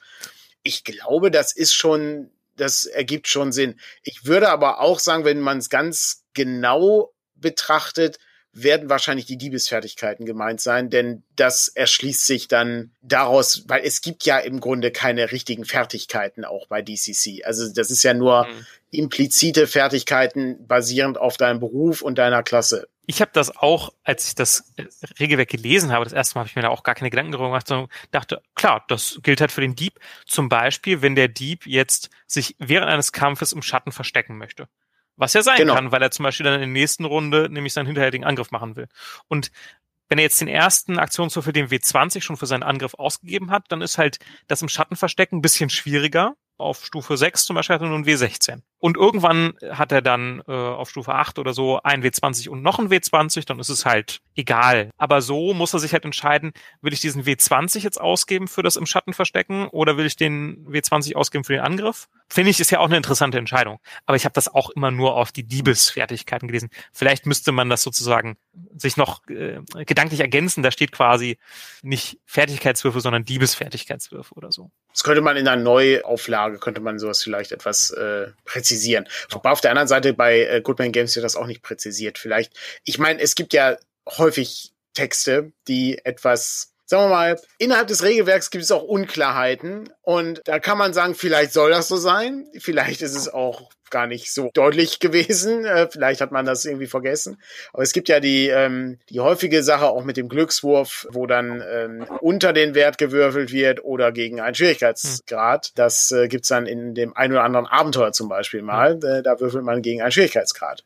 [0.63, 3.79] Ich glaube, das ist schon, das ergibt schon Sinn.
[4.03, 8.19] Ich würde aber auch sagen, wenn man es ganz genau betrachtet,
[8.63, 14.25] werden wahrscheinlich die Diebesfertigkeiten gemeint sein, denn das erschließt sich dann daraus, weil es gibt
[14.25, 17.43] ja im Grunde keine richtigen Fertigkeiten auch bei DCC.
[17.45, 18.65] Also das ist ja nur mhm.
[18.91, 22.87] implizite Fertigkeiten basierend auf deinem Beruf und deiner Klasse.
[23.09, 24.73] Ich habe das auch, als ich das
[25.17, 27.47] Regelwerk gelesen habe, das erste Mal habe ich mir da auch gar keine Gedanken darüber
[27.47, 29.99] gemacht, sondern dachte, klar, das gilt halt für den Dieb.
[30.25, 34.67] Zum Beispiel, wenn der Dieb jetzt sich während eines Kampfes im Schatten verstecken möchte.
[35.17, 35.75] Was ja sein genau.
[35.75, 38.75] kann, weil er zum Beispiel dann in der nächsten Runde nämlich seinen hinterhältigen Angriff machen
[38.75, 38.87] will.
[39.27, 39.51] Und
[40.09, 43.81] wenn er jetzt den ersten Aktionswürfel, den W20, schon für seinen Angriff ausgegeben hat, dann
[43.81, 47.81] ist halt das im Schatten verstecken ein bisschen schwieriger, auf Stufe 6 zum Beispiel hat
[47.81, 48.61] er nur ein W16.
[48.79, 52.77] Und irgendwann hat er dann äh, auf Stufe 8 oder so ein W20 und noch
[52.77, 54.91] ein W20, dann ist es halt egal.
[54.97, 58.75] Aber so muss er sich halt entscheiden, will ich diesen W20 jetzt ausgeben für das
[58.75, 62.07] im Schatten verstecken oder will ich den W20 ausgeben für den Angriff?
[62.29, 63.79] Finde ich, ist ja auch eine interessante Entscheidung.
[64.05, 66.69] Aber ich habe das auch immer nur auf die Diebesfertigkeiten gelesen.
[66.93, 68.37] Vielleicht müsste man das sozusagen
[68.75, 70.61] sich noch äh, gedanklich ergänzen.
[70.61, 71.37] Da steht quasi
[71.81, 74.71] nicht Fertigkeitswürfe, sondern Diebesfertigkeitswürfe oder so.
[74.91, 78.27] Das könnte man in einer Neuauflage, könnte man sowas vielleicht etwas äh,
[78.67, 79.07] präzisieren.
[79.29, 82.17] Wobei auf der anderen Seite bei äh, Goodman Games wird das auch nicht präzisiert.
[82.17, 82.53] Vielleicht,
[82.83, 88.49] ich meine, es gibt ja häufig Texte, die etwas sagen wir mal, innerhalb des Regelwerks
[88.49, 93.01] gibt es auch Unklarheiten und da kann man sagen, vielleicht soll das so sein, vielleicht
[93.01, 95.65] ist es auch gar nicht so deutlich gewesen.
[95.65, 97.41] Äh, vielleicht hat man das irgendwie vergessen.
[97.73, 101.63] Aber es gibt ja die, ähm, die häufige Sache auch mit dem Glückswurf, wo dann
[101.69, 105.71] ähm, unter den Wert gewürfelt wird oder gegen einen Schwierigkeitsgrad.
[105.75, 108.99] Das äh, gibt's dann in dem ein oder anderen Abenteuer zum Beispiel mal.
[109.03, 110.83] Äh, da würfelt man gegen einen Schwierigkeitsgrad.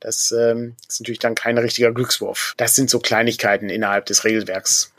[0.00, 2.54] Das ähm, ist natürlich dann kein richtiger Glückswurf.
[2.56, 4.92] Das sind so Kleinigkeiten innerhalb des Regelwerks.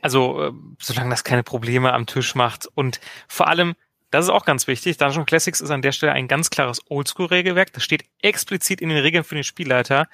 [0.00, 3.74] Also, äh, solange das keine Probleme am Tisch macht und vor allem,
[4.10, 4.96] das ist auch ganz wichtig.
[4.96, 7.72] Dungeon Classics ist an der Stelle ein ganz klares Oldschool-Regelwerk.
[7.72, 10.08] Das steht explizit in den Regeln für den Spielleiter.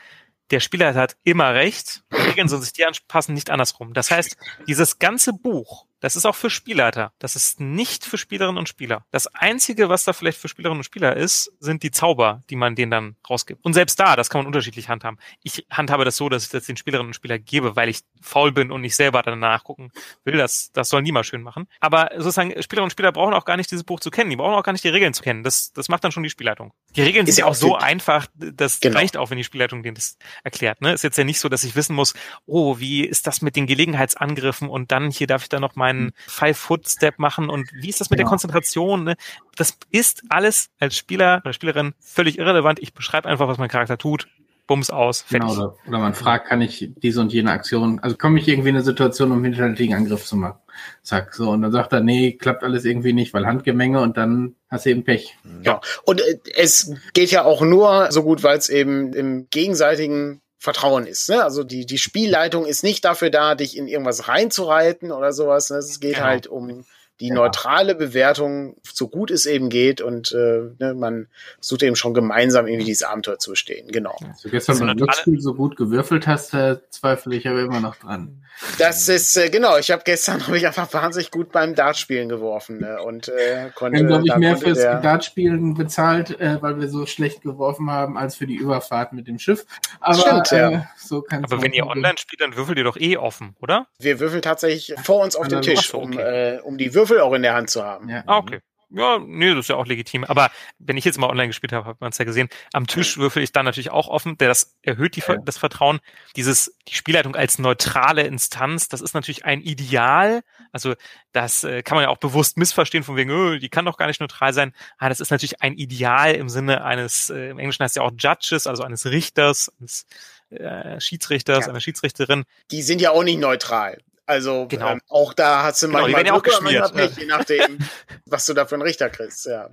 [0.51, 2.03] Der Spielleiter hat immer recht.
[2.13, 3.95] Die Regeln sollen sich die anpassen, nicht andersrum.
[3.95, 4.37] Das heißt,
[4.67, 7.13] dieses ganze Buch Das ist auch für Spielleiter.
[7.19, 9.05] Das ist nicht für Spielerinnen und Spieler.
[9.11, 12.75] Das Einzige, was da vielleicht für Spielerinnen und Spieler ist, sind die Zauber, die man
[12.75, 13.65] denen dann rausgibt.
[13.65, 15.19] Und selbst da, das kann man unterschiedlich handhaben.
[15.43, 18.53] Ich handhabe das so, dass ich das den Spielerinnen und Spieler gebe, weil ich faul
[18.53, 19.93] bin und nicht selber danach gucken
[20.25, 20.37] will.
[20.37, 21.69] Das, das soll niemand schön machen.
[21.81, 24.31] Aber sozusagen, Spielerinnen und Spieler brauchen auch gar nicht dieses Buch zu kennen.
[24.31, 25.43] Die brauchen auch gar nicht die Regeln zu kennen.
[25.43, 26.73] Das, das macht dann schon die Spielleitung.
[26.97, 28.99] Die Regeln ist sind ja auch so einfach, das genau.
[28.99, 30.81] reicht auch, wenn die Spielleitung denen das erklärt.
[30.81, 30.93] Ne?
[30.93, 32.15] Ist jetzt ja nicht so, dass ich wissen muss,
[32.47, 35.94] oh, wie ist das mit den Gelegenheitsangriffen und dann hier darf ich da noch meinen
[36.27, 38.25] Five-Foot-Step machen und wie ist das mit ja.
[38.25, 39.05] der Konzentration?
[39.05, 39.17] Ne?
[39.57, 42.79] Das ist alles als Spieler oder Spielerin völlig irrelevant.
[42.81, 44.29] Ich beschreibe einfach, was mein Charakter tut.
[44.67, 45.27] Bums aus.
[45.29, 45.59] Genau, fertig.
[45.59, 48.71] Genau, oder, oder man fragt, kann ich diese und jene Aktion, also komme ich irgendwie
[48.71, 50.59] in eine Situation, um hinterhältigen Angriff zu machen?
[51.03, 51.51] Zack, so.
[51.51, 54.91] Und dann sagt er, nee, klappt alles irgendwie nicht, weil Handgemenge und dann hast du
[54.91, 55.37] eben Pech.
[55.63, 60.41] Ja, und äh, es geht ja auch nur so gut, weil es eben im gegenseitigen
[60.65, 61.29] Vertrauen ist.
[61.29, 61.45] Ne?
[61.45, 65.69] Also die, die Spielleitung ist nicht dafür da, dich in irgendwas reinzureiten oder sowas.
[65.69, 65.77] Ne?
[65.77, 66.27] Es geht genau.
[66.27, 66.87] halt um
[67.21, 67.35] die ja.
[67.35, 71.29] neutrale Bewertung, so gut es eben geht und äh, ne, man
[71.61, 73.89] sucht eben schon gemeinsam irgendwie dieses Abenteuer zu bestehen.
[73.93, 74.17] Genau.
[74.27, 77.97] Als du gestern beim Glücksspiel so gut gewürfelt hast, äh, zweifle ich aber immer noch
[77.97, 78.43] dran.
[78.79, 79.79] Das ist äh, genau.
[79.79, 83.99] Ich habe gestern habe ich einfach wahnsinnig gut beim Dartspielen geworfen ne, und äh, konnte.
[83.99, 85.01] Wir haben glaube ich mehr fürs der...
[85.01, 89.39] Dartspielen bezahlt, äh, weil wir so schlecht geworfen haben als für die Überfahrt mit dem
[89.39, 89.67] Schiff.
[90.01, 90.71] Aber Stimmt, ja.
[90.71, 93.87] äh, so Aber wenn ihr online spielt, dann würfelt ihr doch eh offen, oder?
[94.01, 96.05] Wir würfeln tatsächlich vor uns auf dem Tisch, okay.
[96.05, 98.09] um, äh, um die Würfel auch in der Hand zu haben.
[98.09, 98.23] Ja.
[98.27, 98.61] Ah, okay.
[98.91, 100.25] Ja, nee, das ist ja auch legitim.
[100.25, 102.49] Aber wenn ich jetzt mal online gespielt habe, hat man es ja gesehen.
[102.73, 105.99] Am Tisch würfel ich dann natürlich auch offen, der das erhöht die, das Vertrauen.
[106.37, 110.43] Dieses, die Spielleitung als neutrale Instanz, das ist natürlich ein Ideal.
[110.71, 110.95] Also
[111.33, 114.07] das äh, kann man ja auch bewusst missverstehen, von wegen, oh, die kann doch gar
[114.07, 114.73] nicht neutral sein.
[114.99, 118.13] Ah, das ist natürlich ein Ideal im Sinne eines, äh, im Englischen heißt ja auch
[118.17, 120.07] Judges, also eines Richters, eines
[120.51, 121.71] äh, Schiedsrichters, ja.
[121.71, 122.45] einer Schiedsrichterin.
[122.71, 123.99] Die sind ja auch nicht neutral.
[124.27, 124.93] Also genau.
[124.93, 127.79] ähm, auch da hast du genau, manchmal ja auch geschmiert, nicht, je nachdem,
[128.25, 129.45] was du da für einen Richter kriegst.
[129.45, 129.69] Ja.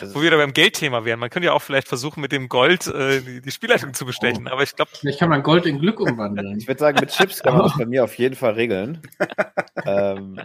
[0.00, 1.20] Wo wir da beim Geldthema wären.
[1.20, 4.46] Man könnte ja auch vielleicht versuchen, mit dem Gold äh, die, die Spielleitung zu bestechen.
[4.48, 4.52] Oh.
[4.52, 6.58] Aber ich glaube, vielleicht kann man Gold in Glück umwandeln.
[6.60, 9.02] Ich würde sagen, mit Chips kann man das bei mir auf jeden Fall regeln.
[9.84, 10.40] ähm.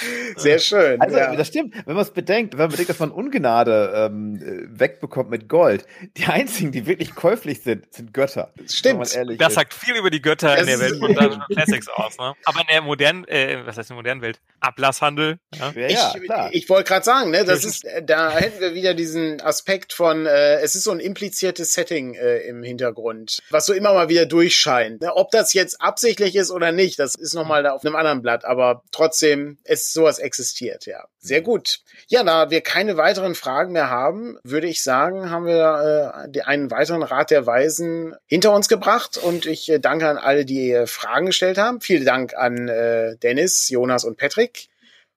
[0.36, 1.00] Sehr schön.
[1.00, 1.34] Also ja.
[1.34, 1.74] das stimmt.
[1.86, 5.86] Wenn man es bedenkt, wenn man bedenkt, dass man Ungnade ähm, wegbekommt mit Gold,
[6.16, 8.52] die einzigen, die wirklich käuflich sind, sind Götter.
[8.68, 9.00] Stimmt.
[9.00, 9.54] das ist.
[9.54, 11.14] sagt viel über die Götter das in der Welt von
[11.50, 12.18] Classics aus.
[12.18, 12.34] Ne?
[12.44, 14.40] Aber in der modernen, äh, was heißt in der modernen Welt?
[14.60, 15.38] Ablasshandel.
[15.54, 16.50] Ja, ja ich, klar.
[16.52, 20.60] ich wollte gerade sagen, ne, das ist, da hätten wir wieder diesen Aspekt von, äh,
[20.60, 25.00] es ist so ein impliziertes Setting äh, im Hintergrund, was so immer mal wieder durchscheint.
[25.02, 25.14] Ne?
[25.14, 28.44] Ob das jetzt absichtlich ist oder nicht, das ist nochmal da auf einem anderen Blatt,
[28.44, 31.04] aber trotzdem, es sowas existiert, ja.
[31.18, 31.44] Sehr mhm.
[31.44, 31.80] gut.
[32.08, 36.70] Ja, da wir keine weiteren Fragen mehr haben, würde ich sagen, haben wir äh, einen
[36.70, 40.86] weiteren Rat der Weisen hinter uns gebracht und ich äh, danke an alle, die äh,
[40.86, 41.80] Fragen gestellt haben.
[41.80, 44.68] Vielen Dank an äh, Dennis, Jonas und Patrick.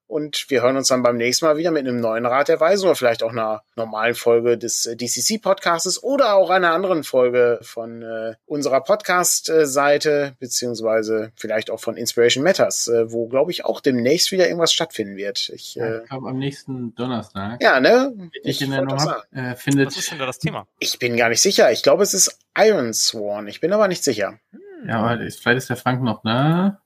[0.07, 2.85] Und wir hören uns dann beim nächsten Mal wieder mit einem neuen Rat der Weisen
[2.85, 8.03] oder vielleicht auch einer normalen Folge des äh, DCC-Podcastes oder auch einer anderen Folge von
[8.03, 14.31] äh, unserer Podcast-Seite, beziehungsweise vielleicht auch von Inspiration Matters, äh, wo, glaube ich, auch demnächst
[14.31, 15.49] wieder irgendwas stattfinden wird.
[15.49, 17.61] Ich, ja, ich glaube, am nächsten Donnerstag.
[17.61, 18.13] Ja, ne?
[18.43, 20.67] Ich, ich hab, äh, findet Was ist denn da das Thema?
[20.79, 21.71] Ich bin gar nicht sicher.
[21.71, 23.47] Ich glaube, es ist Iron Sworn.
[23.47, 24.39] Ich bin aber nicht sicher.
[24.87, 26.81] Ja, aber vielleicht ist der Frank noch da.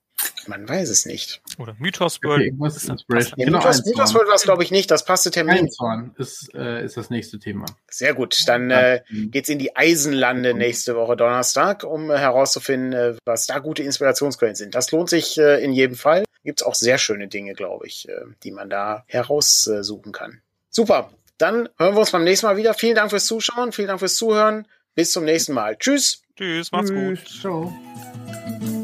[0.48, 1.42] Man weiß es nicht.
[1.58, 2.54] Oder Mythos World.
[2.60, 3.06] Okay, ist das
[3.38, 4.90] ja, genau, Mythos, Mythos World war es, glaube ich, nicht.
[4.90, 5.60] Das passte Termin.
[5.60, 7.66] Einzorn ist, äh, ist das nächste Thema.
[7.90, 8.48] Sehr gut.
[8.48, 13.60] Dann äh, geht's in die Eisenlande nächste Woche Donnerstag, um äh, herauszufinden, äh, was da
[13.60, 14.76] gute Inspirationsquellen sind.
[14.76, 16.24] Das lohnt sich äh, in jedem Fall.
[16.44, 18.14] Gibt's auch sehr schöne Dinge, glaube ich, äh,
[18.44, 20.42] die man da heraussuchen kann.
[20.70, 21.12] Super.
[21.38, 22.74] Dann hören wir uns beim nächsten Mal wieder.
[22.74, 23.72] Vielen Dank fürs Zuschauen.
[23.72, 24.68] Vielen Dank fürs Zuhören.
[24.96, 25.78] Bis zum nächsten Mal.
[25.78, 26.22] Tschüss.
[26.36, 26.72] Tschüss.
[26.72, 27.20] Macht's Tschüss.
[27.20, 27.42] gut.
[27.42, 28.79] Ciao.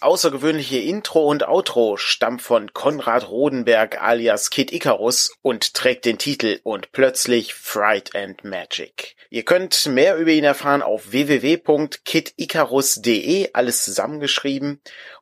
[0.00, 6.60] Außergewöhnliche Intro und Outro stammt von Konrad Rodenberg alias Kid Icarus und trägt den Titel
[6.62, 9.16] Und plötzlich Fright and Magic.
[9.30, 14.80] Ihr könnt mehr über ihn erfahren auf www.kidicarus.de, alles zusammengeschrieben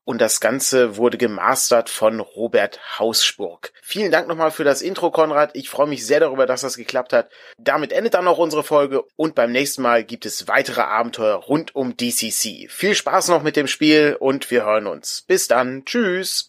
[0.09, 3.75] und das Ganze wurde gemastert von Robert Hausburg.
[3.83, 5.51] Vielen Dank nochmal für das Intro, Konrad.
[5.53, 7.29] Ich freue mich sehr darüber, dass das geklappt hat.
[7.59, 11.77] Damit endet dann auch unsere Folge und beim nächsten Mal gibt es weitere Abenteuer rund
[11.77, 12.71] um DCC.
[12.71, 15.25] Viel Spaß noch mit dem Spiel und wir hören uns.
[15.29, 15.85] Bis dann.
[15.85, 16.49] Tschüss.